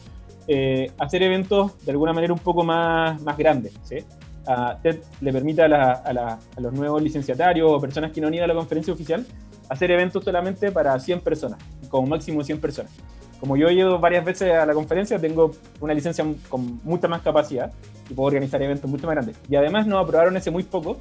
[0.97, 3.73] hacer eventos de alguna manera un poco más, más grandes.
[3.83, 3.97] ¿sí?
[4.83, 8.47] TED le permite a, a, los nuevos licenciatarios o personas que no han ido a
[8.47, 9.25] la conferencia oficial
[9.69, 12.91] hacer eventos solamente para 100 personas, como máximo 100 personas
[13.45, 17.21] como yo he ido varias veces a la conferencia, tengo una licencia con mucha más
[17.21, 17.71] capacidad
[18.09, 19.37] y puedo organizar eventos mucho más grandes.
[19.47, 20.97] Y además nos aprobaron ese muy poco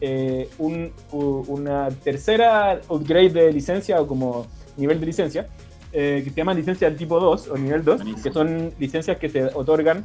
[0.00, 5.48] eh, una tercera upgrade de licencia o como nivel de licencia,
[5.92, 9.28] eh, que se llama licencia del tipo 2 o nivel 2, que son licencias que
[9.28, 10.04] se otorgan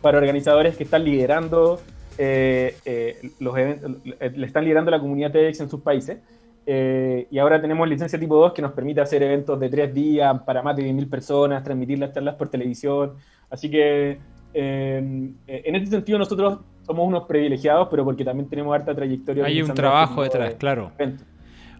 [0.00, 1.78] para organizadores que están liderando
[2.16, 6.20] eh, los eventos, le están liderando la comunidad TEDx en sus países
[6.66, 10.40] eh, y ahora tenemos licencia tipo 2 que nos permite hacer eventos de tres días
[10.42, 13.14] para más de 10.000 personas, transmitir las charlas por televisión.
[13.50, 14.18] Así que
[14.54, 19.44] eh, en este sentido nosotros somos unos privilegiados, pero porque también tenemos harta trayectoria.
[19.44, 20.92] Hay un trabajo detrás, claro.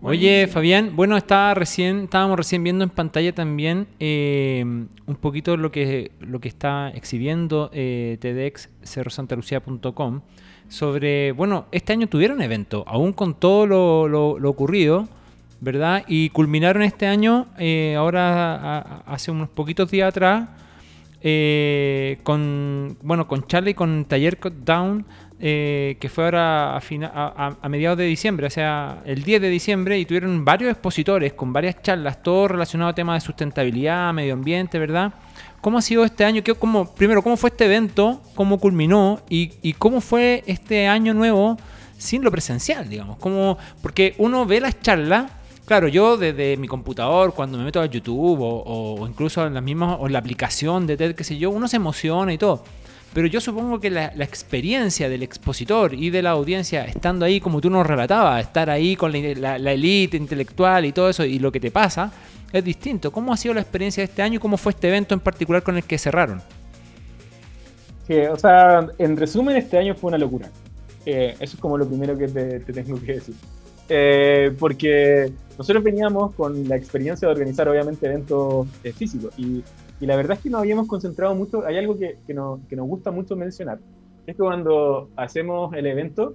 [0.04, 5.70] Oye, Fabián, bueno, estaba recién, estábamos recién viendo en pantalla también eh, un poquito lo
[5.70, 10.22] que, lo que está exhibiendo eh, TEDx cerrosantalucía.com
[10.68, 15.08] sobre, bueno, este año tuvieron evento, aún con todo lo, ocurrido,
[15.60, 16.04] ¿verdad?
[16.08, 20.48] Y culminaron este año, eh, ahora hace unos poquitos días atrás,
[21.20, 25.06] eh, con, bueno, con Charlie, con Taller Down,
[25.38, 29.98] eh, que fue ahora a, a, mediados de diciembre, o sea, el 10 de diciembre,
[29.98, 34.78] y tuvieron varios expositores con varias charlas, todo relacionado a temas de sustentabilidad, medio ambiente,
[34.78, 35.12] ¿verdad?
[35.62, 36.42] ¿Cómo ha sido este año?
[36.42, 38.20] ¿Qué, cómo, primero, ¿cómo fue este evento?
[38.34, 39.20] ¿Cómo culminó?
[39.30, 41.56] Y, cómo fue este año nuevo
[41.96, 43.16] sin lo presencial, digamos?
[43.18, 45.30] Como, porque uno ve las charlas,
[45.64, 49.94] claro, yo desde mi computador, cuando me meto a YouTube o, incluso en la misma,
[49.98, 52.64] o la aplicación de TED, qué sé yo, uno se emociona y todo.
[53.14, 57.60] Pero yo supongo que la, experiencia del expositor y de la audiencia, estando ahí como
[57.60, 61.60] tú nos relatabas, estar ahí con la élite intelectual y todo eso, y lo que
[61.60, 62.10] te pasa,
[62.52, 63.10] es distinto.
[63.10, 65.62] ¿Cómo ha sido la experiencia de este año y cómo fue este evento en particular
[65.62, 66.42] con el que cerraron?
[68.30, 70.50] o sea, en resumen, este año fue una locura.
[71.06, 73.34] Eh, eso es como lo primero que te, tengo que decir.
[73.88, 79.32] Eh, porque nosotros veníamos con la experiencia de organizar, obviamente, eventos eh, físicos.
[79.38, 79.62] Y,
[80.00, 81.64] la verdad es que nos habíamos concentrado mucho.
[81.64, 83.78] Hay algo que, que, nos gusta mucho mencionar:
[84.26, 86.34] es que cuando hacemos el evento,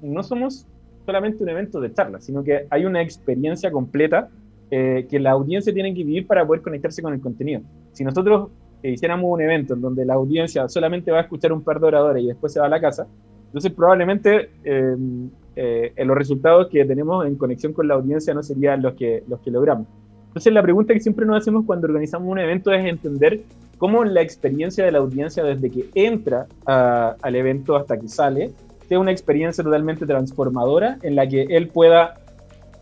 [0.00, 0.66] no somos
[1.04, 4.30] solamente un evento de charla, sino que hay una experiencia completa
[4.70, 7.62] eh, que la audiencia tiene que vivir para poder conectarse con el contenido.
[7.92, 8.50] Si nosotros
[8.82, 11.86] eh, hiciéramos un evento en donde la audiencia solamente va a escuchar un par de
[11.86, 13.06] oradores y después se va a la casa,
[13.46, 18.82] entonces probablemente em, eh, los resultados que tenemos en conexión con la audiencia no serían
[18.82, 19.86] los que, los que logramos.
[20.26, 23.40] Entonces la pregunta que siempre nos hacemos cuando organizamos un evento es entender
[23.78, 28.52] cómo la experiencia de la audiencia desde que entra al evento hasta que sale
[28.88, 32.14] sea una experiencia totalmente transformadora en la que él pueda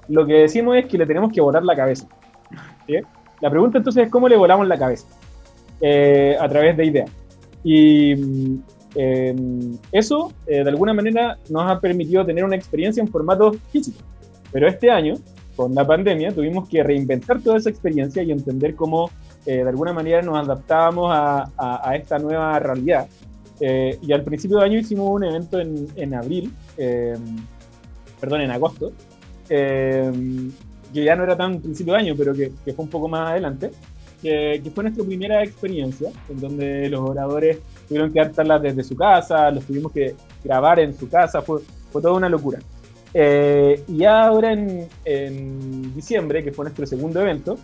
[0.08, 2.06] lo que decimos es que le tenemos que volar la cabeza.
[3.40, 5.06] La pregunta entonces es cómo le volamos la cabeza
[5.80, 7.10] eh, a través de ideas.
[7.62, 8.12] Y
[8.94, 13.98] em, eso, eh, de alguna manera, nos ha permitido tener una experiencia en formato físico.
[14.52, 15.16] Pero este año,
[15.54, 19.10] con la pandemia, tuvimos que reinventar toda esa experiencia y entender cómo,
[19.44, 23.06] eh, de alguna manera, nos adaptábamos a, a, esta nueva realidad.
[23.58, 27.36] y al principio de año hicimos un evento en, en abril, em,
[28.20, 28.92] perdón, en agosto,
[29.48, 30.50] Em,
[30.92, 33.70] que ya no era tan principio de año, pero que, fue un poco más adelante,
[34.22, 39.50] que, fue nuestra primera experiencia, en donde los oradores tuvieron que dar desde su casa,
[39.50, 41.60] los tuvimos que grabar en su casa, fue,
[41.92, 42.58] fue toda una locura.
[43.12, 47.58] Eh, y ahora en, en, diciembre, que fue nuestro segundo evento,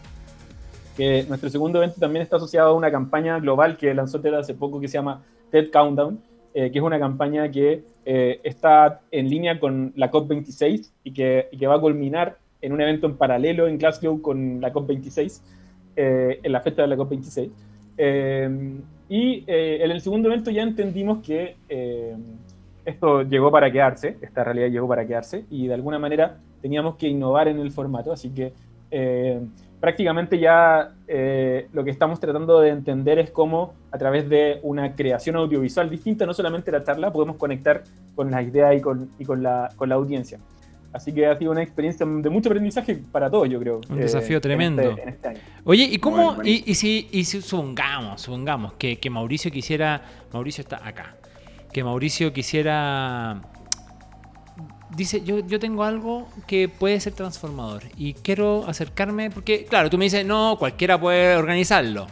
[0.97, 4.55] que nuestro segundo evento también está asociado a una campaña global que lanzó TED hace
[4.55, 6.21] poco que se llama TED Countdown,
[6.55, 11.49] eh, que es una campaña que eh, está en línea con la COP26 y que,
[11.51, 15.41] y que, va a culminar en un evento en paralelo en Glasgow con la COP26,
[15.97, 17.51] eh, en la fecha de la COP26.
[19.09, 21.57] y en el segundo evento ya entendimos que
[22.85, 27.09] esto llegó para quedarse, esta realidad llegó para quedarse, y de alguna manera teníamos que
[27.09, 28.53] innovar en el formato, así que
[29.83, 34.95] prácticamente ya eh, lo que estamos tratando de entender es cómo a través de una
[34.95, 37.83] creación audiovisual distinta, no solamente la charla, podemos conectar
[38.14, 40.38] con las ideas y con, y con, la, con la audiencia.
[40.92, 43.81] Así que ha sido una experiencia de mucho aprendizaje para todos, yo creo.
[43.90, 44.83] Un desafío este, tremendo.
[44.83, 50.01] Este Oye, ¿y cómo, y, si, y si supongamos, supongamos que, que Mauricio quisiera,
[50.33, 51.16] Mauricio está acá,
[51.73, 53.42] que Mauricio quisiera
[54.96, 59.98] dice, yo, yo tengo algo que puede ser transformador y quiero acercarme, porque claro, tú
[59.98, 62.07] me dices, no, cualquiera puede organizarlo.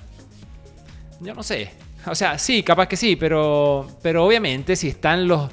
[1.20, 1.70] Yo no sé.
[2.06, 5.50] O sea, sí, capaz que sí, pero, pero obviamente si están los...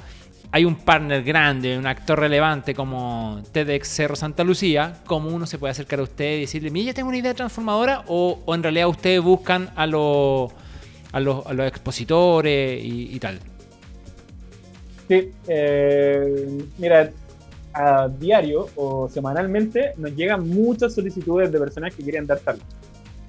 [0.50, 5.58] Hay un partner grande, un actor relevante como TEDx Cerro Santa Lucía, ¿cómo uno se
[5.58, 8.04] puede acercar a usted y decirle, mira, yo tengo una idea transformadora?
[8.06, 10.50] O, en realidad ustedes buscan a, los
[11.12, 13.40] a, los, a los expositores y tal.
[15.08, 17.10] Sí, eh, mira,
[17.72, 22.58] a diario o semanalmente nos llegan muchas solicitudes de personas que quieren dar tal.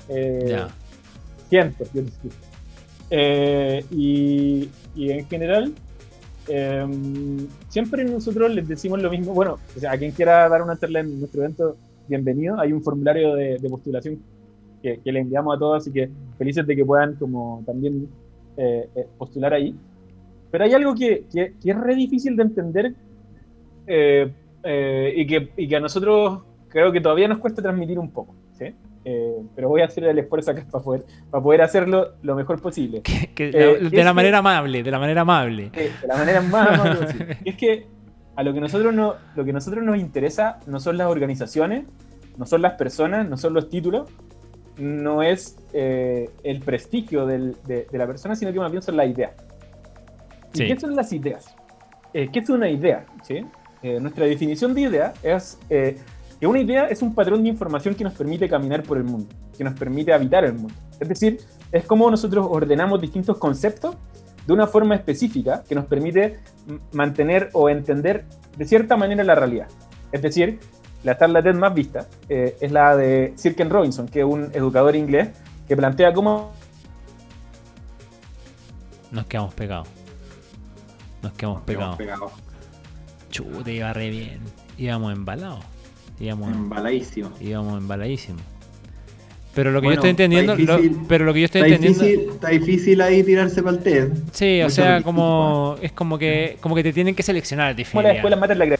[0.10, 0.62] Eh,
[1.48, 2.02] Cientos, yo
[3.12, 5.74] eh, y, y, en general,
[6.48, 9.34] em, siempre nosotros les decimos lo mismo.
[9.34, 12.60] Bueno, o sea, a quien quiera dar una charla en nuestro evento, bienvenido.
[12.60, 14.20] Hay un formulario de, postulación
[14.84, 18.08] que, le enviamos a todos, así que felices de que puedan como también
[18.58, 19.76] eh, postular ahí.
[20.52, 22.94] Pero hay algo que, que, es re difícil de entender
[23.88, 24.32] eh,
[24.64, 28.36] eh, y, que, y, que, a nosotros creo que todavía nos cuesta transmitir un poco.
[28.58, 28.74] ¿sí?
[29.06, 32.62] Eh, pero voy a hacer el esfuerzo acá para poder, para poder hacerlo lo mejor
[32.62, 33.02] posible.
[33.36, 35.70] de la manera amable, de la manera amable.
[35.70, 37.38] de la manera más amable posible.
[37.46, 37.88] es que
[38.36, 41.86] a lo que, nosotros no, lo que nosotros nos interesa no son las organizaciones,
[42.38, 44.10] no son las personas, no son los títulos,
[44.78, 49.10] no es el prestigio del, de, de, la persona, sino que más bien son las
[49.10, 49.34] ideas.
[50.54, 51.56] ¿Qué son las ideas?
[52.14, 53.06] Eh, ¿Qué es una idea?
[53.82, 55.98] Eh, nuestra definición de idea es eh,
[56.40, 59.28] que una idea es un patrón de información que nos permite caminar por el mundo,
[59.58, 60.74] que nos permite habitar el mundo.
[61.00, 61.40] Es decir,
[61.72, 63.96] es como nosotros ordenamos distintos conceptos
[64.46, 66.40] de una forma específica que nos permite
[66.92, 68.26] mantener o entender
[68.58, 69.68] de cierta manera la realidad.
[70.12, 70.60] Es decir,
[71.04, 75.30] la charla TED más vista es la de Sirken Robinson, que es un educador inglés
[75.68, 76.52] que plantea cómo...
[79.12, 79.99] Nos quedamos pegados.
[81.22, 81.98] Nos quedamos pegados.
[81.98, 82.32] Pegado.
[83.30, 84.40] Chute, iba re bien.
[84.78, 85.64] Íbamos embalados.
[86.20, 87.32] Íbamos embaladísimo.
[87.40, 88.40] Íbamos embaladísimo.
[89.56, 90.56] Pero lo que yo estoy entendiendo.
[91.08, 92.04] pero lo que yo estoy está entendiendo.
[92.04, 94.14] Difícil, está difícil ahí tirarse para el TED.
[94.32, 95.76] Sí, o sea, como.
[95.82, 97.76] Es como que, como que te tienen que seleccionar.
[97.92, 98.78] Como la escuela mata la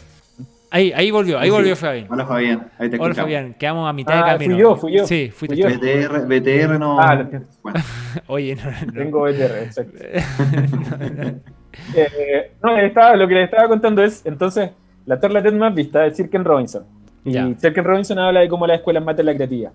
[0.72, 2.06] Ahí, ahí volvió, ahí volvió Fabián.
[2.08, 4.54] Hola Fabián, ahí te Hola Fabián, quedamos a mitad de ah, camino.
[4.54, 5.04] Fui yo, fui yo.
[5.04, 5.66] Sí, fuiste yo.
[5.66, 7.00] BTR, BTR no.
[7.00, 7.28] Ah,
[7.60, 7.80] bueno.
[8.28, 8.92] Oye, no, no.
[8.92, 9.98] Tengo BTR, exacto.
[11.94, 14.70] Eh, no, estaba, lo que les estaba contando es, entonces,
[15.06, 16.84] la charla TED más vista es Sirken Robinson.
[17.24, 19.72] Y Sirken Robinson habla de cómo la escuela mata la creatividad.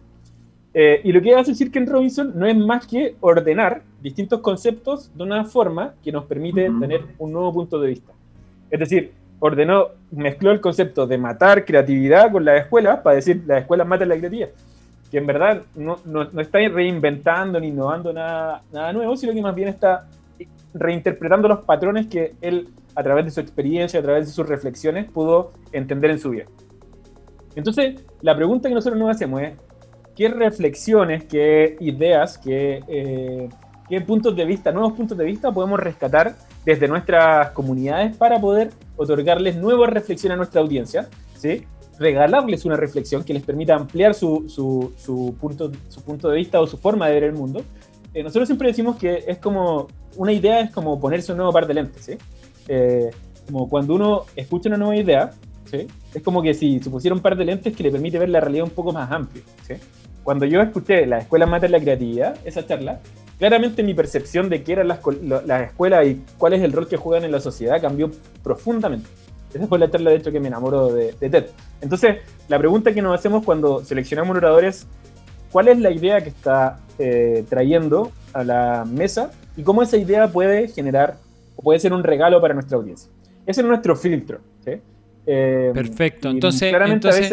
[0.74, 5.24] Eh, y lo que hace Sirken Robinson no es más que ordenar distintos conceptos de
[5.24, 8.12] una forma que nos permite tener un nuevo punto de vista.
[8.70, 13.60] Es decir, ordenó, mezcló el concepto de matar creatividad con la escuela para decir la
[13.60, 14.50] escuela mata la creatividad.
[15.10, 19.42] Que en verdad no, no, no está reinventando ni innovando nada, nada nuevo, sino que
[19.42, 20.08] más bien está
[20.76, 25.10] reinterpretando los patrones que él, a través de su experiencia, a través de sus reflexiones,
[25.10, 26.46] pudo entender en su vida.
[27.56, 29.54] Entonces, la pregunta que nosotros nos hacemos es,
[30.16, 33.50] ¿qué reflexiones, qué ideas, qué, eh,
[33.88, 38.72] qué puntos de vista, nuevos puntos de vista podemos rescatar desde nuestras comunidades para poder
[38.98, 41.08] otorgarles nuevas reflexiones a nuestra audiencia?
[41.38, 41.66] ¿sí?
[41.98, 46.60] regalarles una reflexión que les permita ampliar su, su, su, punto, su punto de vista
[46.60, 47.64] o su forma de ver el mundo.
[48.16, 51.68] Eh, nosotros siempre decimos que es como una idea es como ponerse un nuevo par
[51.68, 52.14] de lentes, ¿sí?
[52.70, 53.12] Eh,
[53.46, 55.32] como cuando uno escucha una nueva idea,
[55.70, 55.86] ¿sí?
[56.14, 58.40] Es como que si se pusiera un par de lentes que le permite ver la
[58.40, 59.74] realidad un poco más amplio, ¿sí?
[60.24, 63.02] Cuando yo escuché La Escuela Mata la Creatividad, esa charla,
[63.38, 65.00] claramente mi percepción de qué eran las,
[65.46, 68.10] las escuelas y cuál es el rol que juegan en la sociedad cambió
[68.42, 69.10] profundamente.
[69.54, 71.46] Esa fue la charla, de hecho, que me enamoró de, de TED.
[71.82, 74.88] Entonces, la pregunta que nos hacemos cuando seleccionamos oradores,
[75.52, 80.28] ¿cuál es la idea que está eh, trayendo a la mesa y cómo esa idea
[80.28, 81.18] puede generar
[81.56, 83.10] o puede ser un regalo para nuestra audiencia.
[83.46, 84.40] Ese es nuestro filtro.
[85.28, 86.30] Eh, Perfecto.
[86.30, 87.32] Entonces, entonces,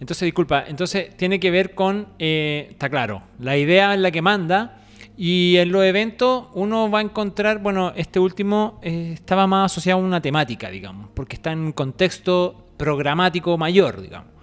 [0.00, 4.22] entonces, disculpa, entonces tiene que ver con, eh, está claro, la idea es la que
[4.22, 4.74] manda.
[5.20, 10.00] Y en los eventos uno va a encontrar, bueno, este último eh, estaba más asociado
[10.00, 14.37] a una temática, digamos, porque está en un contexto programático mayor, digamos.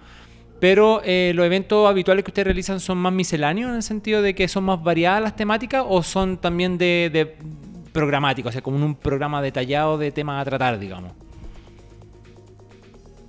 [0.58, 4.34] Pero eh, los eventos habituales que ustedes realizan son más misceláneos en el sentido de
[4.34, 7.36] que son más variadas las temáticas o son también de,
[7.92, 11.12] programáticos, o sea, como un programa detallado de temas a tratar, digamos.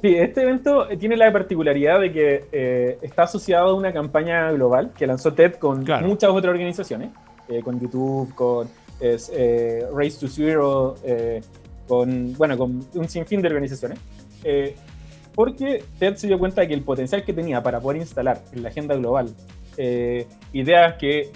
[0.01, 4.91] Sí, este evento tiene la particularidad de que eh, está asociado a una campaña global
[4.95, 7.09] que lanzó TED con muchas otras organizaciones,
[7.49, 8.69] eh, con YouTube, con
[9.01, 10.95] eh, Race to Zero,
[11.88, 13.99] con, bueno, con un sinfín de organizaciones,
[15.38, 18.64] porque TED se dio cuenta de que el potencial que tenía para poder instalar en
[18.64, 19.30] la agenda global
[20.54, 21.30] ideas que,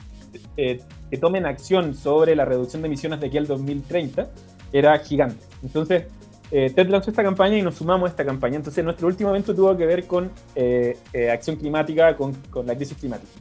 [0.56, 4.28] que tomen acción sobre la reducción de emisiones de aquí al 2030
[4.74, 5.46] era gigante.
[5.62, 6.06] Entonces,
[6.52, 8.58] eh, TED lanzó esta campaña y nos sumamos a esta campaña.
[8.58, 12.76] Entonces, nuestro último evento tuvo que ver con eh, eh, acción climática, con, con, la
[12.76, 13.32] crisis climática.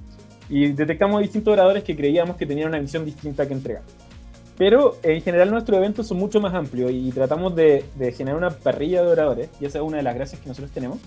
[0.48, 3.82] Y detectamos distintos oradores que creíamos que tenían una visión distinta que entregar.
[4.60, 8.50] Pero en general nuestros eventos son mucho más amplios y tratamos de, de generar una
[8.50, 10.98] parrilla de oradores, y esa es una de las gracias que nosotros tenemos,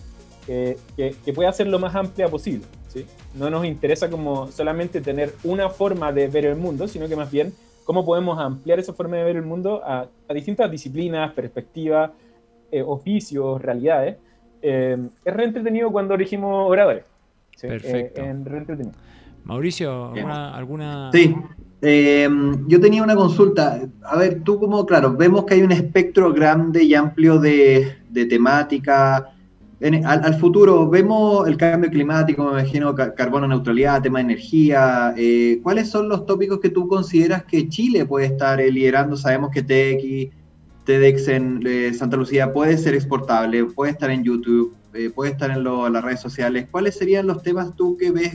[0.47, 2.65] que, que, pueda ser lo más amplia posible.
[2.87, 3.05] ¿sí?
[3.35, 7.29] No nos interesa como solamente tener una forma de ver el mundo, sino que más
[7.29, 12.09] bien cómo podemos ampliar esa forma de ver el mundo a, distintas disciplinas, perspectivas,
[12.71, 14.17] eh, oficios, realidades.
[14.63, 17.03] Eh, es re entretenido cuando elegimos oradores.
[17.61, 18.19] Perfecto.
[18.19, 18.33] Eh,
[19.43, 21.35] Mauricio, ¿alguna, ¿alguna, Sí,
[21.83, 23.81] yo tenía una consulta.
[24.03, 28.25] A ver, tú como, claro, vemos que hay un espectro grande y amplio de, de
[28.25, 29.33] temática
[30.05, 35.13] al, futuro, vemos el cambio climático, me imagino, carbono neutralidad, tema de energía.
[35.17, 39.17] Eh, ¿Cuáles son los tópicos que tú consideras que Chile puede estar eh, liderando?
[39.17, 40.33] Sabemos que TX,
[40.85, 44.73] TEDx en eh, Santa Lucía puede ser exportable, puede estar en YouTube,
[45.15, 46.67] puede estar en, las redes sociales.
[46.71, 48.33] ¿Cuáles serían los temas tú que ves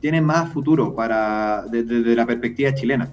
[0.00, 3.10] tienen más futuro para desde la perspectiva chilena?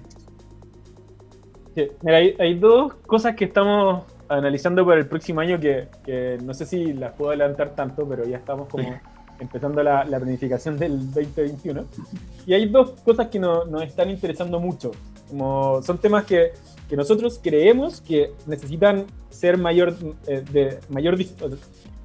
[2.02, 6.92] mira, hay dos cosas que estamos analizando para el próximo año que, no sé si
[6.92, 8.98] las puedo adelantar tanto, pero ya estamos como
[9.38, 11.84] empezando la, planificación del 2021.
[12.46, 14.92] Y hay dos cosas que nos están interesando mucho.
[15.28, 16.52] Como son temas que,
[16.88, 21.16] que nosotros creemos que necesitan ser mayor, eh, de mayor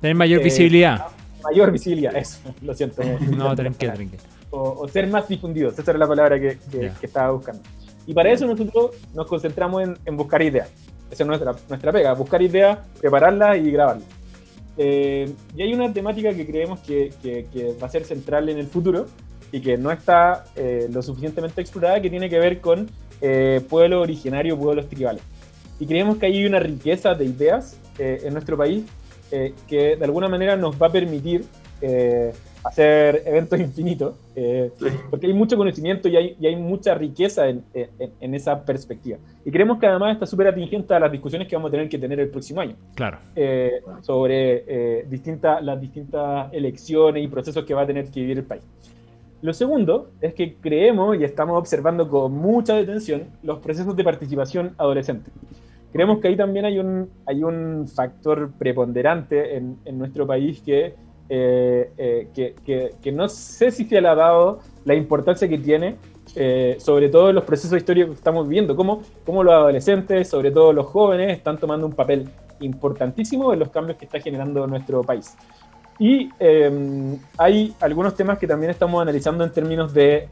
[0.01, 1.07] tener mayor eh, visibilidad.
[1.43, 3.01] Mayor visibilidad, eso, lo siento.
[3.38, 4.23] no, tranquilo, tranquilo.
[4.52, 7.62] O, ser más difundidos, esa era la palabra que, que, estaba buscando.
[8.06, 10.70] Y para eso nosotros nos concentramos en, en buscar ideas.
[11.10, 14.08] Esa es nuestra, nuestra pega, buscar ideas, prepararlas y grabarlas.
[14.78, 18.68] Eh, y hay una temática que creemos que, que, va a ser central en el
[18.68, 19.06] futuro
[19.52, 22.89] y que no está eh, lo suficientemente explorada, que tiene que ver con
[23.20, 25.22] eh, pueblos originarios, pueblos tribales.
[25.80, 28.86] Y creemos que hay una riqueza de ideas eh, en nuestro país
[29.66, 31.45] que de alguna manera nos va a permitir
[32.64, 34.72] hacer eventos infinitos, eh,
[35.09, 39.18] porque hay mucho conocimiento y hay, y hay mucha riqueza en, en, esa perspectiva.
[39.43, 41.97] Y creemos que además está súper atingente a las discusiones que vamos a tener que
[41.97, 42.76] tener el próximo año.
[42.95, 43.20] Claro.
[43.36, 48.38] Eh, sobre eh, distintas, las distintas elecciones y procesos que va a tener que vivir
[48.38, 48.64] el país.
[49.41, 54.76] Lo segundo es que creemos y estamos observando con mucha detención los procesos de participación
[54.78, 55.32] adolescente.
[55.91, 60.93] Creemos que ahí también hay un, hay un factor preponderante en, en nuestro país que
[61.34, 62.27] eh, eh,
[62.65, 65.95] que, que, no sé si se le ha dado la importancia que tiene,
[66.36, 70.51] eh, sobre todo en los procesos históricos que estamos viviendo, cómo, cómo los adolescentes, sobre
[70.51, 72.27] todo los jóvenes, están tomando un papel
[72.59, 75.38] importantísimo en los cambios que está generando nuestro país.
[75.99, 80.27] Y em, hay algunos temas que también estamos analizando en términos de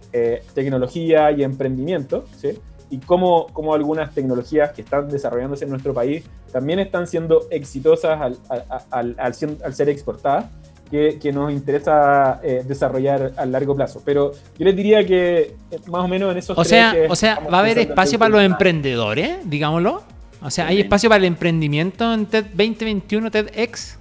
[0.53, 2.59] tecnología y emprendimiento, ¿sí?
[2.89, 8.19] y cómo, cómo, algunas tecnologías que están desarrollándose en nuestro país también están siendo exitosas
[8.19, 10.47] al, al, al, al ser exportadas
[10.89, 14.01] que, nos interesa eh, desarrollar a largo plazo.
[14.03, 17.39] Pero yo les diría que eh, más o menos en esos O sea, o sea
[17.39, 20.03] ¿va a haber espacio para los emprendedores, digámoslo?
[20.41, 23.97] O sea, ¿hay espacio para el emprendimiento en TED 2021, TEDx?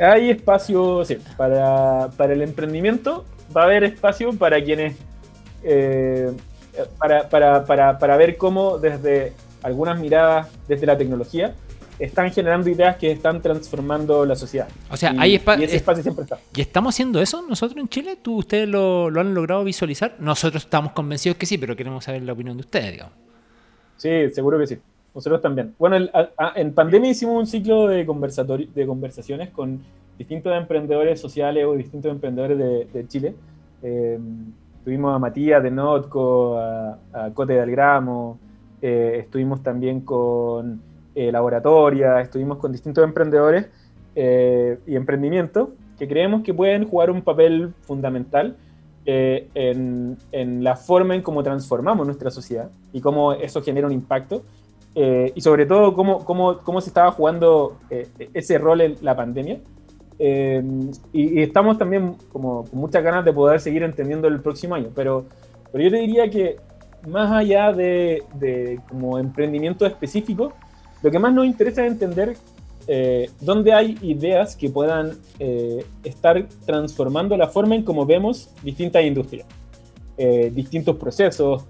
[0.00, 3.24] Hay espacio, sí, para, para el emprendimiento.
[3.56, 4.96] Va a haber espacio para quienes.
[5.62, 6.32] Eh,
[6.98, 11.54] para, para, para, para ver cómo desde algunas miradas desde la tecnología
[11.98, 14.68] están generando ideas que están transformando la sociedad.
[14.90, 15.62] O sea, hay espacio.
[15.62, 16.38] Y ese espacio siempre está.
[16.54, 18.18] ¿Y estamos haciendo eso nosotros en Chile?
[18.20, 20.16] ¿Tú, ¿Ustedes lo, lo, han logrado visualizar?
[20.18, 23.14] Nosotros estamos convencidos que sí, pero queremos saber la opinión de ustedes, digamos.
[23.96, 24.78] Sí, seguro que sí.
[25.14, 25.74] Nosotros también.
[25.78, 25.96] Bueno,
[26.56, 28.04] en pandemia hicimos un ciclo de,
[28.74, 29.80] de conversaciones con
[30.18, 32.58] distintos emprendedores sociales o distintos emprendedores
[32.92, 33.34] de, Chile.
[33.82, 34.18] Eh,
[34.84, 36.98] tuvimos a Matías de Notco, a,
[37.32, 38.38] Cote de Algramo,
[38.82, 40.80] eh, estuvimos también con
[41.16, 43.66] eh, laboratoria, estuvimos con distintos emprendedores
[44.16, 48.56] eh, y emprendimientos que creemos que pueden jugar un papel fundamental
[49.06, 53.92] eh, en, en, la forma en cómo transformamos nuestra sociedad y cómo eso genera un
[53.92, 54.42] impacto.
[54.96, 57.78] y sobre todo cómo, cómo, cómo se estaba jugando
[58.32, 59.58] ese rol en la pandemia.
[60.18, 65.26] Y, estamos también como con muchas ganas de poder seguir entendiendo el próximo año, pero,
[65.70, 66.56] pero yo te diría que
[67.08, 70.52] más allá de, de como emprendimiento específico,
[71.04, 72.34] lo que más nos interesa es entender
[72.88, 79.04] eh, dónde hay ideas que puedan eh, estar transformando la forma en cómo vemos distintas
[79.04, 79.46] industrias,
[80.16, 81.64] eh, distintos procesos,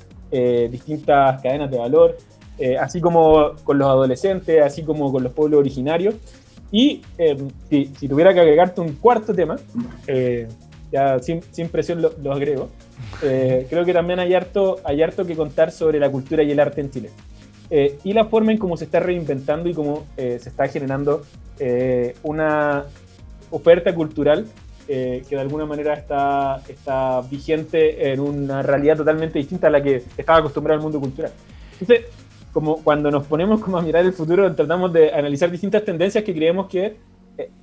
[0.71, 2.17] distintas cadenas de valor,
[2.81, 6.17] así como con los adolescentes, así como con los pueblos originarios.
[6.73, 7.03] Y
[7.71, 9.57] si, si, tuviera que agregarte un cuarto tema,
[10.91, 12.69] ya sin, sin presión lo, lo agrego,
[13.21, 16.81] creo que también hay harto, hay harto que contar sobre la cultura y el arte
[16.81, 17.11] en Chile.
[17.71, 21.23] Eh, y la forma en cómo se está reinventando y cómo eh, se está generando
[21.59, 22.85] eh, una
[23.51, 24.47] oferta cultural
[24.87, 30.03] que de alguna manera está, está vigente en una realidad totalmente distinta a la que
[30.19, 31.33] estaba acostumbrado el mundo cultural.
[31.81, 32.05] Entonces,
[32.53, 36.35] como cuando nos ponemos como a mirar el futuro, tratamos de analizar distintas tendencias que
[36.35, 36.97] creemos que,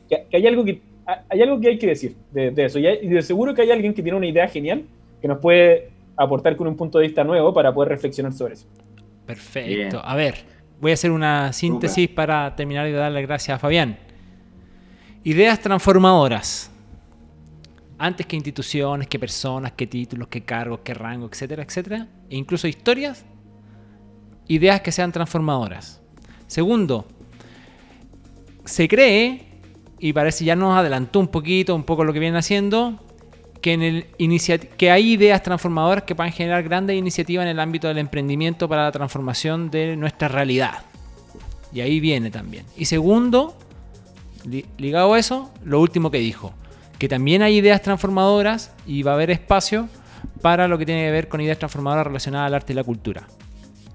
[0.10, 0.82] que, hay, algo que
[1.30, 2.80] hay algo que hay que decir de, eso.
[2.80, 4.82] Y, y de seguro que hay alguien que tiene una idea genial
[5.22, 8.66] que nos puede aportar con un punto de vista nuevo para poder reflexionar sobre eso.
[9.32, 10.02] Perfecto.
[10.04, 10.44] A ver,
[10.82, 13.98] voy a hacer una síntesis para terminar y darle gracias a Fabián.
[15.24, 16.70] Ideas transformadoras.
[17.98, 22.08] Antes que instituciones, que personas, que títulos, que cargos, que rangos, etcétera, etcétera.
[22.30, 23.24] E incluso historias.
[24.48, 26.02] Ideas que sean transformadoras.
[26.48, 27.08] Segundo,
[28.66, 29.46] se cree,
[29.98, 33.00] y parece ya nos adelantó un poquito, un poco lo que viene haciendo,
[33.62, 34.06] que, en el
[34.78, 38.84] que hay ideas transformadoras que puedan generar grandes iniciativas en el ámbito del emprendimiento para
[38.84, 40.80] la transformación de nuestra realidad.
[41.74, 42.66] Y ahí viene también.
[42.76, 43.56] Y segundo,
[44.78, 46.54] ligado a eso, lo último que dijo,
[46.98, 49.88] que también hay ideas transformadoras y va a haber espacio
[50.42, 53.28] para lo que tiene que ver con ideas transformadoras relacionadas al arte y la cultura.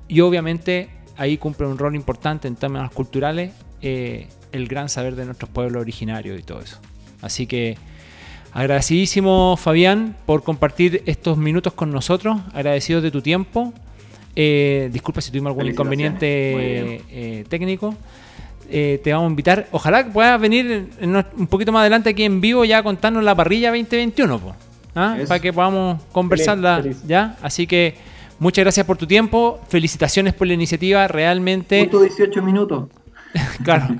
[0.08, 3.52] Y obviamente ahí cumple un rol importante en términos culturales
[3.82, 6.78] eh, el gran saber de nuestros pueblos originarios y todo eso.
[7.20, 7.76] Así que
[8.56, 12.38] Agradecidísimo, Fabián, por compartir estos minutos con nosotros.
[12.54, 13.74] Agradecidos de tu tiempo.
[14.34, 17.94] Eh, disculpa si tuvimos algún inconveniente eh, técnico.
[18.70, 19.66] Eh, te vamos a invitar.
[19.72, 23.68] Ojalá puedas venir un poquito más adelante aquí en vivo ya a contarnos la parrilla
[23.68, 24.40] 2021,
[24.94, 25.18] ¿Ah?
[25.28, 27.36] para que podamos conversarla ya.
[27.42, 27.94] Así que
[28.38, 29.60] muchas gracias por tu tiempo.
[29.68, 31.06] Felicitaciones por la iniciativa.
[31.08, 31.90] Realmente.
[31.92, 32.88] 18 minutos.
[33.64, 33.96] claro.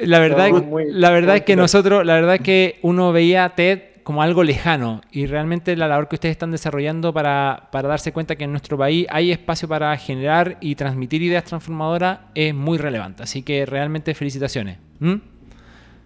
[0.00, 0.50] La verdad,
[0.86, 4.42] la verdad es que nosotros, la verdad es que uno veía a TED como algo
[4.42, 8.78] lejano y realmente la labor que ustedes están desarrollando para, darse cuenta que en nuestro
[8.78, 13.22] país hay espacio para generar y transmitir ideas transformadoras es muy relevante.
[13.22, 14.78] Así que realmente felicitaciones.
[15.00, 15.16] ¿Mm?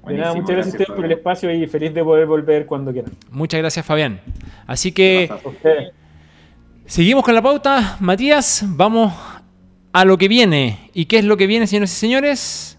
[0.03, 3.13] muchas gracias, a ustedes por el espacio y feliz de poder volver cuando quieran.
[3.31, 4.21] Muchas gracias, Fabián.
[4.67, 5.31] Así que
[6.87, 7.99] seguimos con la pauta.
[8.01, 9.13] Matías, vamos
[9.93, 10.91] a lo que viene.
[10.95, 12.79] ¿Y qué es lo que viene, señores y señores?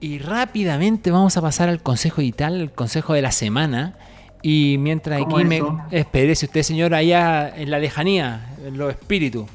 [0.00, 3.96] Y rápidamente vamos a pasar al consejo digital, el consejo de la semana.
[4.42, 5.62] Y mientras aquí me.
[5.92, 9.46] Espere, si usted, señor, allá en la lejanía, en los espíritus.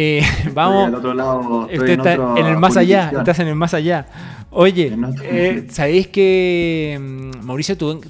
[0.00, 0.22] Eh,
[0.54, 0.94] vamos.
[0.94, 3.10] otro lado, usted está en, el más allá.
[3.18, 4.06] Estás en el más allá.
[4.50, 8.00] Oye, eh, ¿sabéis que mm, Mauricio, tú,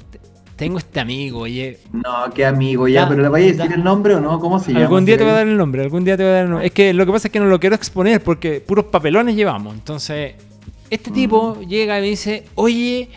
[0.55, 1.79] tengo este amigo, oye.
[1.91, 4.39] No, qué amigo, ya, pero ¿le voy a decir el nombre o no?
[4.39, 4.85] ¿Cómo se llama?
[4.85, 6.51] Algún día te voy a dar el nombre, algún día te voy a dar el
[6.51, 6.67] nombre.
[6.67, 9.73] Es que lo que pasa es que no lo quiero exponer porque puros papelones llevamos.
[9.73, 10.35] Entonces,
[10.91, 11.69] este tipo mm.
[11.69, 13.09] llega y me dice, oye,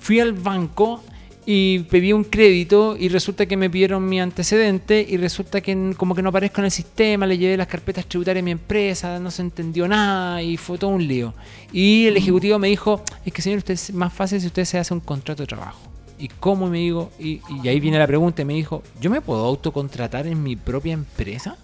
[0.00, 1.04] fui al banco
[1.50, 6.14] y pedí un crédito y resulta que me pidieron mi antecedente y resulta que como
[6.14, 9.30] que no aparezco en el sistema, le llevé las carpetas tributarias a mi empresa, no
[9.30, 11.32] se entendió nada y fue todo un lío.
[11.72, 14.78] Y el ejecutivo me dijo, es que señor, usted es más fácil si usted se
[14.78, 15.80] hace un contrato de trabajo.
[16.18, 17.10] ¿Y cómo me digo?
[17.18, 20.54] Y, y ahí viene la pregunta y me dijo, ¿yo me puedo autocontratar en mi
[20.54, 21.56] propia empresa?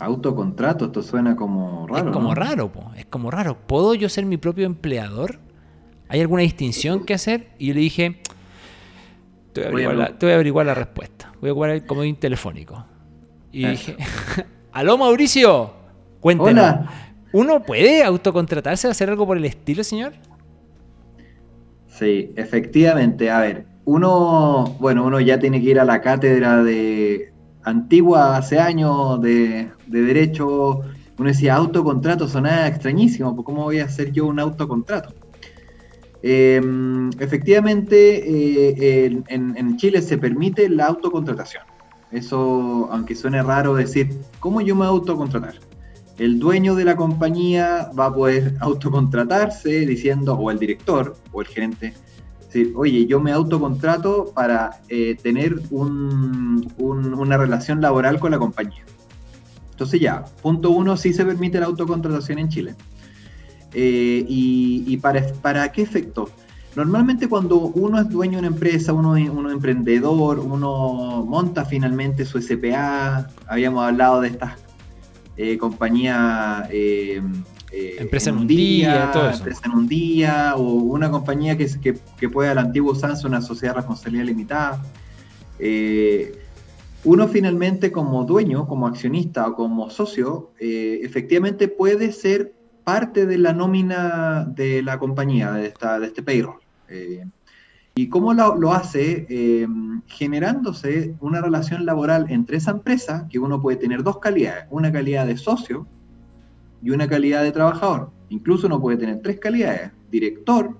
[0.00, 2.08] Autocontrato, esto suena como raro.
[2.08, 3.56] Es como raro, es como raro.
[3.56, 5.38] ¿Puedo yo ser mi propio empleador?
[6.08, 7.50] ¿Hay alguna distinción que hacer?
[7.60, 8.20] Y yo le dije,
[9.54, 11.32] te voy a averiguar, la, respuesta.
[11.40, 12.84] Voy a jugar el comodín telefónico.
[13.52, 13.96] Y dije,
[14.72, 15.72] aló Mauricio,
[16.20, 16.80] cuéntenos.
[17.32, 20.12] ¿Uno puede autocontratarse, hacer algo por el estilo, señor?
[21.88, 23.30] Sí, efectivamente.
[23.30, 27.32] A ver, uno, bueno, uno ya tiene que ir a la cátedra de,
[27.64, 30.80] antigua, hace años, de, derecho,
[31.18, 35.14] uno decía autocontrato, sonaba extrañísimo, pues, ¿cómo voy a hacer yo un autocontrato?
[36.26, 37.96] Em, efectivamente,
[39.06, 41.64] eh, en, Chile se permite la autocontratación.
[42.12, 44.08] Eso, aunque suene raro decir,
[44.40, 45.56] ¿cómo yo me autocontratar?
[46.16, 51.46] El dueño de la compañía va a poder autocontratarse diciendo, o el director, o el
[51.46, 51.92] gerente,
[52.74, 58.84] oye, yo me autocontrato para eh, tener una relación laboral con la compañía.
[59.72, 62.76] Entonces ya, punto uno, sí se permite la autocontratación en Chile.
[63.74, 66.30] Eh, y, para, para, qué efecto?
[66.76, 72.24] Normalmente cuando uno es dueño de una empresa, uno, uno es emprendedor, uno monta finalmente
[72.24, 74.64] su SPA, habíamos hablado de estas
[75.36, 76.68] eh, compañías...
[76.70, 77.22] Eh,
[77.72, 79.38] eh, empresa en un día, todo eso.
[79.38, 83.42] Empresa en un día, o una compañía que, que, que pueda al antiguo usanza una
[83.42, 84.82] sociedad de responsabilidad limitada.
[87.02, 92.54] Uno finalmente como dueño, como accionista o como socio, efectivamente puede ser
[92.84, 96.60] parte de la nómina de la compañía, de, esta, de este payroll.
[96.88, 97.24] Eh,
[97.96, 99.26] ¿Y cómo lo, hace?
[99.28, 99.68] Eh,
[100.06, 105.26] generándose una relación laboral entre esa empresa, que uno puede tener dos calidades, una calidad
[105.26, 105.86] de socio
[106.82, 108.10] y una calidad de trabajador.
[108.30, 110.76] Incluso uno puede tener tres calidades, director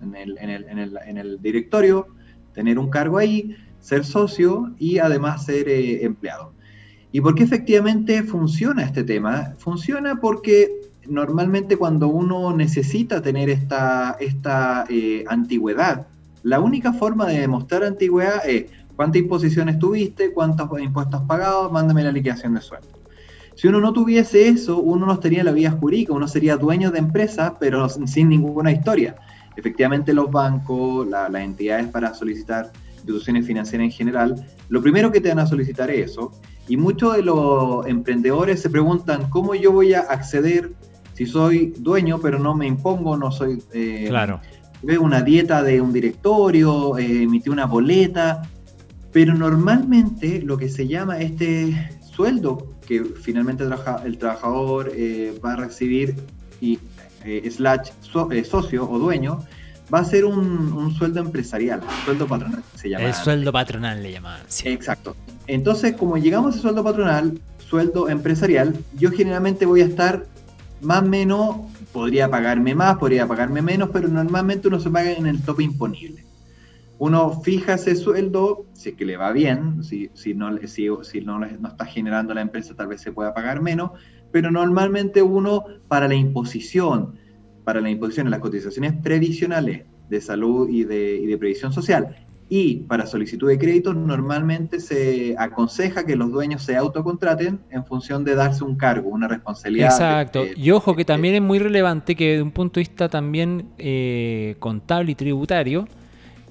[0.00, 2.06] en el, en el, en el, directorio,
[2.52, 6.52] tener un cargo ahí, ser socio y además ser eh, empleado.
[7.10, 9.54] ¿Y por qué efectivamente funciona este tema?
[9.58, 10.70] Funciona porque
[11.08, 16.06] normalmente cuando uno necesita tener esta, esta eh, antigüedad,
[16.42, 22.04] la única forma de demostrar antigüedad es cuántas imposiciones tuviste, cuántos impuestos has pagado, mándame
[22.04, 22.88] la liquidación de sueldo.
[23.54, 26.98] Si uno no tuviese eso, uno no estaría la vía jurídica, uno sería dueño de
[26.98, 29.14] empresas, pero sin ninguna historia.
[29.56, 35.28] Efectivamente, los bancos, las entidades para solicitar instituciones financieras en general, lo primero que te
[35.28, 36.32] van a solicitar es eso.
[36.66, 40.72] Y muchos de los emprendedores se preguntan, ¿cómo yo voy a acceder
[41.14, 43.62] si soy dueño, pero no me impongo, no soy...
[43.72, 44.40] Eh, claro.
[44.82, 48.42] Veo una dieta de un directorio, eh, emití una boleta,
[49.12, 53.64] pero normalmente lo que se llama este sueldo que finalmente
[54.04, 56.14] el trabajador eh, va a recibir
[56.60, 56.78] y
[57.24, 57.90] eh, slash
[58.44, 59.44] socio o dueño,
[59.92, 63.04] va a ser un, sueldo empresarial, sueldo patronal, se llama.
[63.04, 64.42] El sueldo patronal le llamaban.
[64.64, 65.16] Exacto.
[65.46, 70.26] Entonces, como llegamos a sueldo patronal, sueldo empresarial, yo generalmente voy a estar
[70.80, 71.56] más o menos,
[71.92, 76.24] podría pagarme más, podría pagarme menos, pero normalmente uno se paga en el tope imponible.
[76.98, 81.38] Uno fija ese sueldo, si es que le va bien, si, si, no, si, no,
[81.38, 83.92] no está generando la empresa, tal vez se pueda pagar menos,
[84.30, 87.16] pero normalmente uno para la imposición,
[87.64, 93.06] para la imposición de las cotizaciones previsionales de salud y de previsión social y para
[93.06, 98.64] solicitud de crédito normalmente se aconseja que los dueños se autocontraten en función de darse
[98.64, 99.90] un cargo, una responsabilidad.
[99.90, 100.44] Exacto.
[100.54, 104.56] y ojo que también es muy relevante que desde un punto de vista también eh,
[104.58, 105.88] contable y tributario,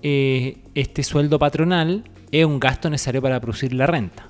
[0.01, 4.27] eh, este sueldo patronal es un gasto necesario para producir la renta.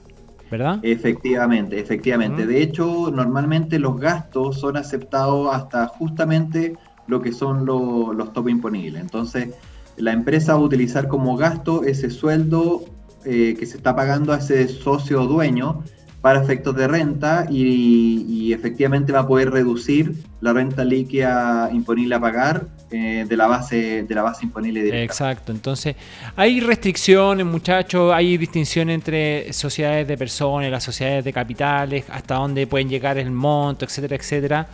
[0.51, 0.79] ¿verdad?
[0.83, 2.45] Efectivamente, efectivamente.
[2.45, 9.01] De hecho, normalmente los gastos son aceptados hasta justamente lo que son los top imponibles.
[9.01, 9.55] Entonces,
[9.97, 12.85] la empresa va a utilizar como gasto ese sueldo
[13.25, 15.83] eh, que se está pagando a ese socio dueño
[16.21, 22.19] para efectos de renta y, efectivamente va a poder reducir la renta líquida imponible a
[22.19, 25.03] pagar eh, de la base de la base imponible directa.
[25.03, 25.95] Exacto, entonces
[26.35, 32.67] hay restricciones, muchachos, hay distinción entre sociedades de personas, las sociedades de capitales, hasta dónde
[32.67, 34.67] pueden llegar el monto, etcétera, etcétera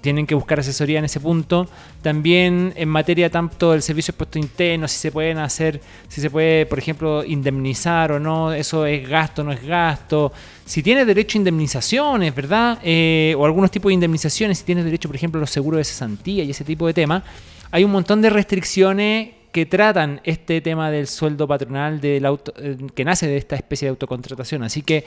[0.00, 1.68] tienen que buscar asesoría en ese punto.
[2.02, 6.30] También en materia tanto del servicio de puesto interno, si se pueden hacer, si se
[6.30, 10.32] puede, por ejemplo, indemnizar o no, eso es gasto, no es gasto.
[10.64, 12.78] Si tienes derecho a indemnizaciones, ¿verdad?
[12.82, 15.84] Eh, o algunos tipos de indemnizaciones, si tienes derecho, por ejemplo, a los seguros de
[15.84, 17.22] cesantía y ese tipo de temas,
[17.70, 22.76] hay un montón de restricciones que tratan este tema del sueldo patronal del auto, eh,
[22.94, 24.62] que nace de esta especie de autocontratación.
[24.62, 25.04] Así que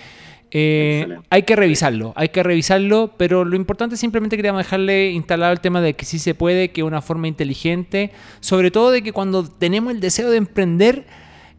[0.55, 5.59] eh, hay que revisarlo, hay que revisarlo, pero lo importante simplemente queríamos dejarle instalado el
[5.59, 9.49] tema de que sí se puede, que una forma inteligente, sobre todo de que cuando
[9.49, 11.05] tenemos el deseo de emprender,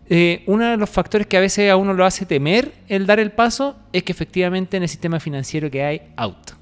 [0.09, 3.19] eh, uno de los factores que a veces a uno lo hace temer el dar
[3.19, 6.53] el paso es que efectivamente en el sistema financiero que hay, out.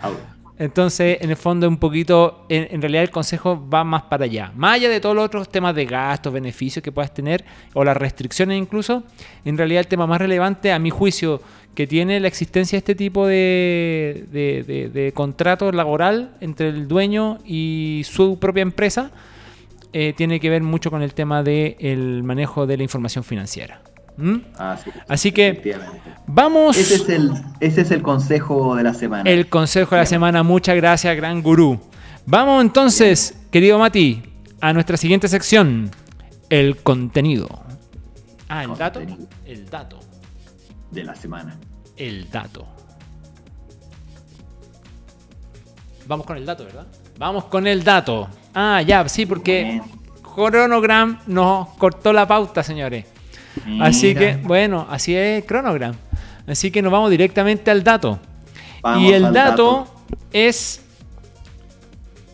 [0.00, 0.18] out.
[0.56, 4.52] Entonces, en el fondo, un poquito, en, realidad el consejo va más para allá.
[4.54, 7.96] Más allá de todos los otros temas de gastos, beneficios que puedas tener, o las
[7.96, 9.02] restricciones incluso,
[9.44, 11.42] en realidad el tema más relevante, a mi juicio,
[11.74, 18.38] que tiene la existencia de este tipo de, contrato laboral entre el dueño y su
[18.38, 19.10] propia empresa,
[19.92, 23.80] eh, tiene que ver mucho con el tema del manejo de la información financiera.
[24.16, 24.36] ¿Mm?
[24.58, 25.76] Ah, Así que
[26.26, 26.76] vamos.
[26.76, 29.28] Ese es, el, ese es el consejo de la semana.
[29.28, 30.42] El consejo de la semana.
[30.42, 31.80] Muchas gracias, gran gurú.
[32.26, 34.22] Vamos entonces, querido Mati,
[34.60, 35.90] a nuestra siguiente sección:
[36.48, 37.48] el contenido.
[38.48, 39.00] Ah, el dato.
[39.44, 39.98] El dato.
[40.90, 41.58] De la semana.
[41.96, 42.66] El dato.
[46.06, 46.86] Vamos con el dato, ¿verdad?
[47.18, 48.28] Vamos con el dato.
[48.54, 49.80] Ah, ya, sí, porque
[50.34, 53.06] Chronogram nos cortó la pauta, señores.
[53.80, 55.94] Así que, bueno, así es Chronogram.
[56.46, 58.18] Así que nos vamos directamente al dato.
[58.98, 59.86] y el dato,
[60.32, 60.82] es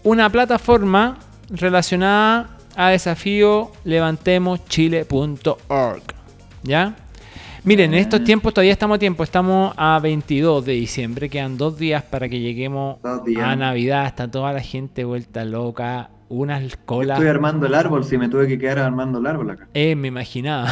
[0.03, 1.19] una plataforma
[1.51, 6.03] relacionada a desafío levantemoschile.org.
[6.63, 6.97] ¿Ya?
[7.63, 11.79] Miren, en estos tiempos todavía estamos a tiempo, estamos a 22 de diciembre, quedan dos
[11.79, 17.19] días para que lleguemos a Navidad, está toda la gente vuelta loca, unas colas.
[17.19, 19.69] Estoy armando el árbol, si me tuve que quedar armando el árbol acá.
[19.75, 20.69] Eh, me imaginaba.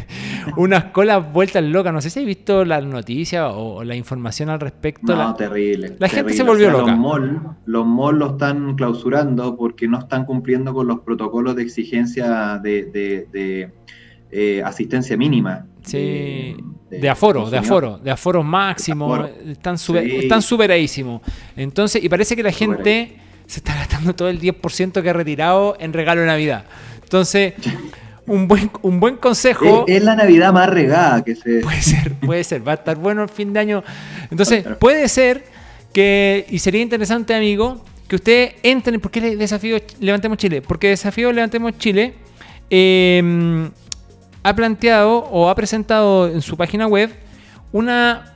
[0.56, 4.60] unas colas vueltas locas, no sé si has visto las noticias o, la información al
[4.60, 5.14] respecto.
[5.14, 5.96] No, terrible.
[5.98, 6.92] La gente se volvió loca.
[6.92, 11.62] Los malls los mall lo están clausurando porque no están cumpliendo con los protocolos de
[11.62, 13.70] exigencia de,
[14.30, 15.66] eh, asistencia mínima.
[15.82, 16.56] Sí,
[16.88, 21.20] de, aforo, de aforo, de aforo máximo, están, están superadísimos.
[21.56, 25.76] Entonces, y parece que la gente se está gastando todo el 10% que ha retirado
[25.78, 26.64] en regalo de Navidad.
[27.02, 27.54] Entonces,
[28.26, 29.84] un buen, un buen consejo.
[29.86, 31.60] Es, la Navidad más regada que se.
[31.60, 33.84] Puede ser, puede ser, va a estar bueno el fin de año.
[34.30, 35.44] Entonces, puede ser
[35.92, 39.00] que, y sería interesante, amigo, que ustedes entren.
[39.00, 40.62] ¿Por qué desafío Levantemos Chile?
[40.62, 42.14] Porque desafío Levantemos Chile.
[42.70, 43.70] Eh,
[44.42, 47.10] ha planteado o ha presentado en su página web
[47.72, 48.30] una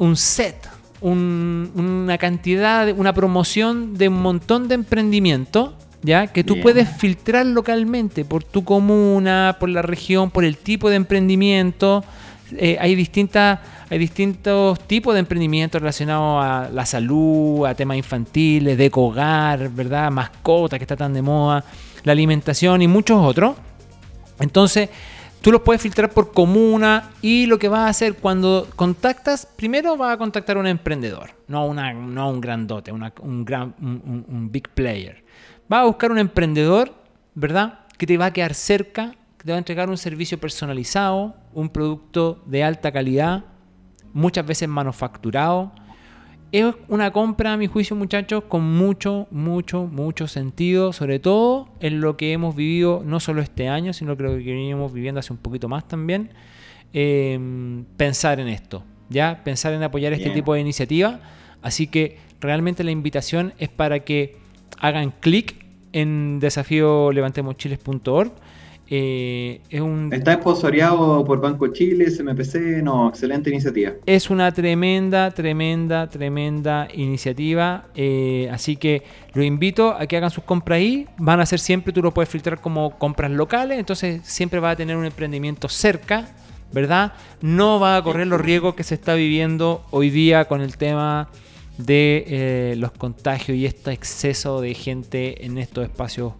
[0.00, 0.56] un set,
[1.00, 5.72] una cantidad, una promoción de un montón de emprendimientos,
[6.02, 6.26] ¿ya?
[6.26, 10.96] Que tú puedes filtrar localmente por tu comuna, por la región, por el tipo de
[10.96, 12.04] emprendimiento.
[12.56, 18.78] Eh, hay distintas hay distintos tipos de emprendimiento relacionados a la salud, a temas infantiles,
[18.78, 20.12] de hogar, ¿verdad?
[20.12, 21.64] Mascotas que está tan de moda,
[22.04, 23.56] la alimentación y muchos otros.
[24.38, 24.90] Entonces,
[25.40, 29.96] tú los puedes filtrar por comuna y lo que vas a hacer cuando contactas, primero
[29.96, 34.68] vas a contactar a un emprendedor, no, una, no un grandote, un, gran, un, big
[34.68, 35.24] player.
[35.68, 36.92] Vas a buscar un emprendedor,
[37.34, 37.80] ¿verdad?
[37.96, 41.68] Que te va a quedar cerca, que te va a entregar un servicio personalizado, un
[41.68, 43.44] producto de alta calidad,
[44.12, 45.72] muchas veces manufacturado,
[46.52, 52.00] es una compra, a mi juicio, muchachos, con mucho, mucho, mucho sentido, sobre todo en
[52.00, 55.32] lo que hemos vivido no solo este año, sino que lo que venimos viviendo hace
[55.32, 56.30] un poquito más también.
[56.92, 59.42] Em, pensar en esto, ¿ya?
[59.44, 61.20] Pensar en apoyar este tipo de iniciativa.
[61.62, 64.36] Así que realmente la invitación es para que
[64.78, 65.54] hagan clic
[65.92, 66.40] en
[68.92, 69.60] eh,
[70.10, 73.92] Está esponsoreado por Banco Chile, SMPC, no, excelente iniciativa.
[74.04, 77.84] Es una tremenda, tremenda, tremenda iniciativa.
[77.94, 81.06] Eh, así que lo invito a que hagan sus compras ahí.
[81.18, 84.76] Van a ser siempre, tú lo puedes filtrar como compras locales, entonces siempre va a
[84.76, 86.26] tener un emprendimiento cerca,
[86.72, 87.12] ¿verdad?
[87.40, 91.28] No va a correr los riesgos que se está viviendo hoy día con el tema
[91.78, 96.32] de eh, los contagios y este exceso de gente en estos espacios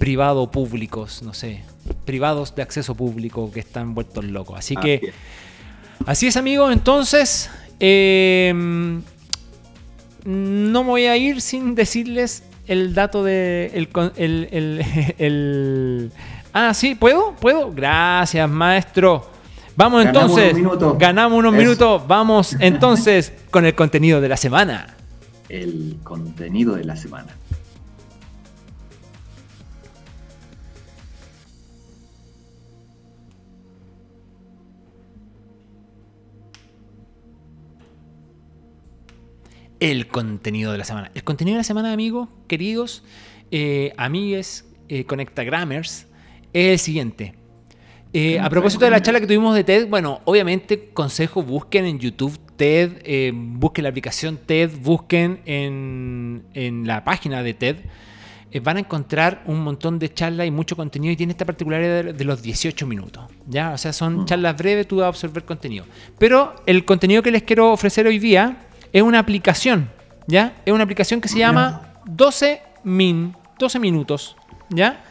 [0.00, 1.62] privado públicos, no sé,
[2.06, 4.58] privados de acceso público que están vueltos locos.
[4.58, 5.12] Así que,
[6.06, 6.72] así es, amigos.
[6.72, 9.02] Entonces, em,
[10.24, 13.70] no me voy a ir sin decirles el dato de
[15.18, 16.12] el,
[16.54, 17.36] ah, sí, ¿puedo?
[17.36, 17.70] ¿Puedo?
[17.70, 19.28] Gracias, maestro.
[19.76, 20.56] Vamos entonces,
[20.98, 24.96] ganamos unos minutos, vamos entonces con el contenido de la semana.
[25.50, 27.36] El contenido de la semana.
[39.80, 41.10] El contenido de la semana.
[41.14, 43.02] El contenido de la semana, amigos, queridos,
[43.50, 46.06] eh, amigues, eh, conectagrammers,
[46.52, 47.34] es el siguiente.
[48.12, 51.98] Eh, a propósito de la charla que tuvimos de TED, bueno, obviamente, consejo, busquen en
[51.98, 57.76] YouTube TED, eh, busquen la aplicación TED, busquen en, en la página de TED.
[58.62, 62.24] van a encontrar un montón de charlas y mucho contenido y tiene esta particularidad de,
[62.24, 63.22] los 18 minutos.
[63.46, 63.70] ¿ya?
[63.70, 64.24] O sea, son mm.
[64.24, 65.84] charlas breves, tú vas a absorber contenido.
[66.18, 69.90] Pero el contenido que les quiero ofrecer hoy día es una aplicación,
[70.26, 70.54] ¿ya?
[70.64, 74.36] Es una aplicación que se llama 12 Min, 12 minutos,
[74.70, 75.04] ¿ya?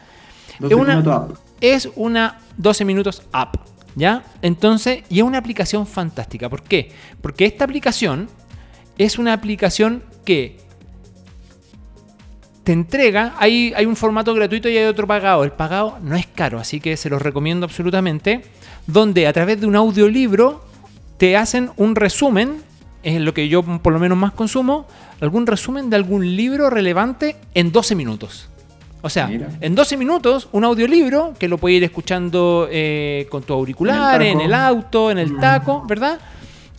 [0.58, 1.38] 12 es una, minutos.
[1.60, 3.56] Es una 12 minutos app,
[3.94, 4.24] ¿ya?
[4.42, 6.48] Entonces, y es una aplicación fantástica.
[6.48, 6.92] ¿Por qué?
[7.20, 8.28] Porque esta aplicación
[8.98, 10.58] es una aplicación que
[12.64, 15.44] te entrega, hay, hay un formato gratuito y hay otro pagado.
[15.44, 18.42] El pagado no es caro, así que se los recomiendo absolutamente.
[18.86, 20.64] Donde a través de un audiolibro
[21.16, 22.62] te hacen un resumen
[23.02, 24.86] es lo que yo por lo menos más consumo,
[25.20, 28.48] algún resumen de algún libro relevante en 12 minutos.
[29.02, 29.30] O sea,
[29.60, 34.40] en 12 minutos, un audiolibro que lo puedes ir escuchando eh, con tu auricular, en
[34.40, 35.40] el, auto, en el mm.
[35.40, 36.20] taco, ¿verdad?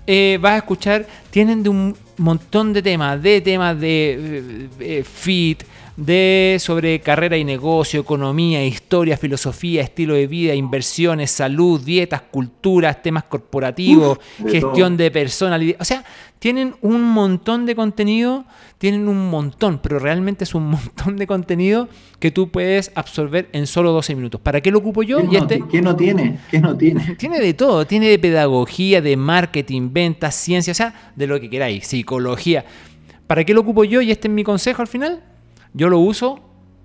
[0.06, 5.04] Eh, vas a escuchar, tienen de un, montón de temas, de temas de eh, eh,
[5.04, 5.64] fit,
[5.98, 13.02] de sobre carrera y negocio, economía, historia, filosofía, estilo de vida, inversiones, salud, dietas, culturas,
[13.02, 15.78] temas corporativos, gestión de personalidad.
[15.80, 16.04] O sea,
[16.40, 18.46] tienen un montón de contenido,
[18.80, 21.88] tienen un montón, pero realmente es un montón de contenido
[22.20, 24.42] que tú puedes absorber en solo 12 minutos.
[24.42, 25.18] ¿Para qué lo ocupo yo?
[25.18, 25.64] ¿Qué, no, este...
[25.70, 26.40] ¿qué no tiene?
[26.50, 27.16] ¿Qué no tiene?
[27.20, 31.50] Tiene de todo, tiene de pedagogía, de marketing, ventas, ciencia, o sea, de lo que
[31.50, 32.66] queráis, psicología.
[33.28, 34.02] ¿Para qué lo ocupo yo?
[34.02, 35.22] Y este es mi consejo al final.
[35.74, 36.40] Yo lo uso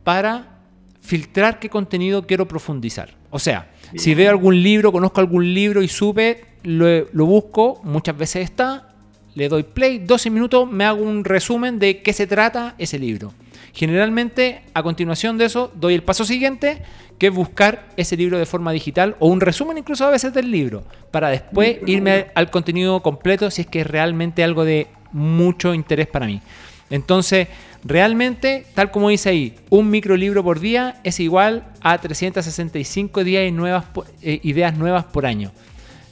[0.04, 0.60] para
[1.00, 3.14] filtrar qué contenido quiero profundizar.
[3.30, 8.16] O sea, si veo algún libro, conozco algún libro y supe, lo, lo busco, muchas
[8.16, 8.88] veces está,
[9.34, 13.34] le doy play, 12 minutos, me hago un resumen de qué se trata ese libro.
[13.74, 16.82] Generalmente, a continuación de eso, doy el paso siguiente,
[17.18, 20.50] que es buscar ese libro de forma digital o un resumen incluso a veces del
[20.50, 25.74] libro, para después irme al contenido completo si es que es realmente algo de mucho
[25.74, 26.40] interés para mí.
[26.88, 27.48] Entonces,
[27.86, 33.52] realmente, tal como dice ahí, un microlibro por día es igual a 365 días y
[33.52, 33.84] nuevas,
[34.22, 35.52] eh, ideas nuevas por año.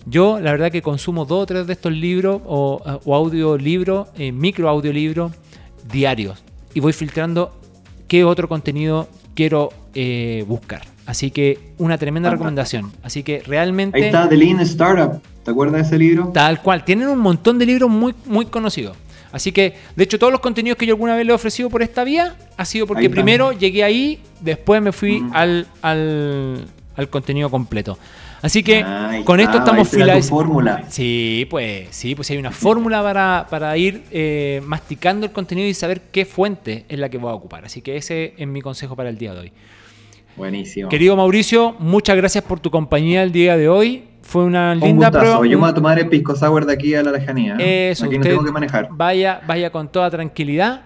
[0.07, 4.33] Yo, la verdad, que consumo dos o tres de estos libros o, o audiolibros, eh,
[4.33, 5.33] micro audiolibros
[5.91, 6.43] diarios
[6.75, 7.53] y voy filtrando
[8.07, 10.83] qué otro contenido quiero eh, buscar.
[11.07, 12.93] Así que una tremenda recomendación.
[13.03, 13.99] Así que realmente.
[13.99, 15.21] Ahí está The Lean Startup.
[15.43, 16.31] ¿Te acuerdas de ese libro?
[16.33, 16.85] Tal cual.
[16.85, 18.97] Tienen un montón de libros muy, muy conocidos.
[19.35, 21.83] Así que, de hecho, todos los contenidos que yo alguna vez le he ofrecido por
[21.83, 26.65] esta vía ha sido porque primero llegué ahí, después me fui al, al,
[26.95, 27.99] al contenido completo.
[28.43, 28.87] Así que
[29.25, 30.29] con esto estamos filados.
[30.29, 30.85] fórmula.
[30.89, 35.75] Sí, pues sí, pues hay una fórmula para, para ir eh, masticando el contenido y
[35.75, 37.65] saber qué fuente es la que voy a ocupar.
[37.65, 39.53] Así que ese es mi consejo para el día de hoy.
[40.37, 40.89] Buenísimo.
[40.89, 44.05] Querido Mauricio, muchas gracias por tu compañía el día de hoy.
[44.23, 45.37] Fue una linda prueba.
[45.37, 47.57] Yo me voy a tomar el pisco sour de aquí a la lejanía.
[47.59, 48.89] Eso, aquí no tengo que manejar.
[48.91, 50.83] Vaya, vaya con toda tranquilidad.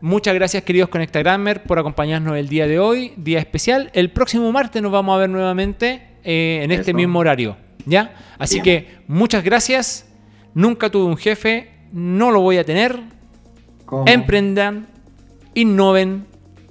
[0.00, 3.90] Muchas gracias, queridos Conectagrammer, por acompañarnos el día de hoy, día especial.
[3.92, 7.56] El próximo martes nos vamos a ver nuevamente eh, en este mismo horario.
[7.86, 8.14] ¿Ya?
[8.38, 10.08] Así que muchas gracias.
[10.54, 12.98] Nunca tuve un jefe, no lo voy a tener.
[14.06, 14.88] Emprendan,
[15.54, 16.24] innoven,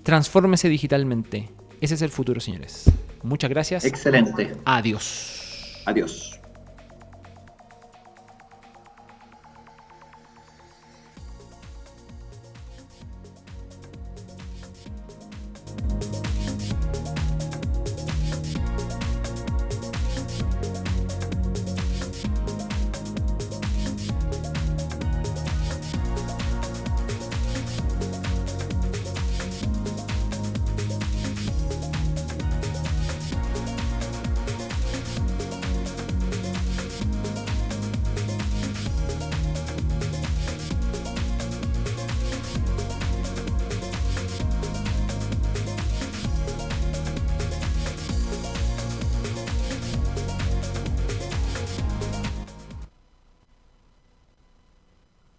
[0.04, 1.50] transfórmese digitalmente.
[1.82, 2.86] Ese es el futuro, señores.
[3.24, 3.84] Muchas gracias.
[3.86, 4.56] Excelente.
[4.66, 5.82] Adiós.
[5.86, 6.31] Adiós.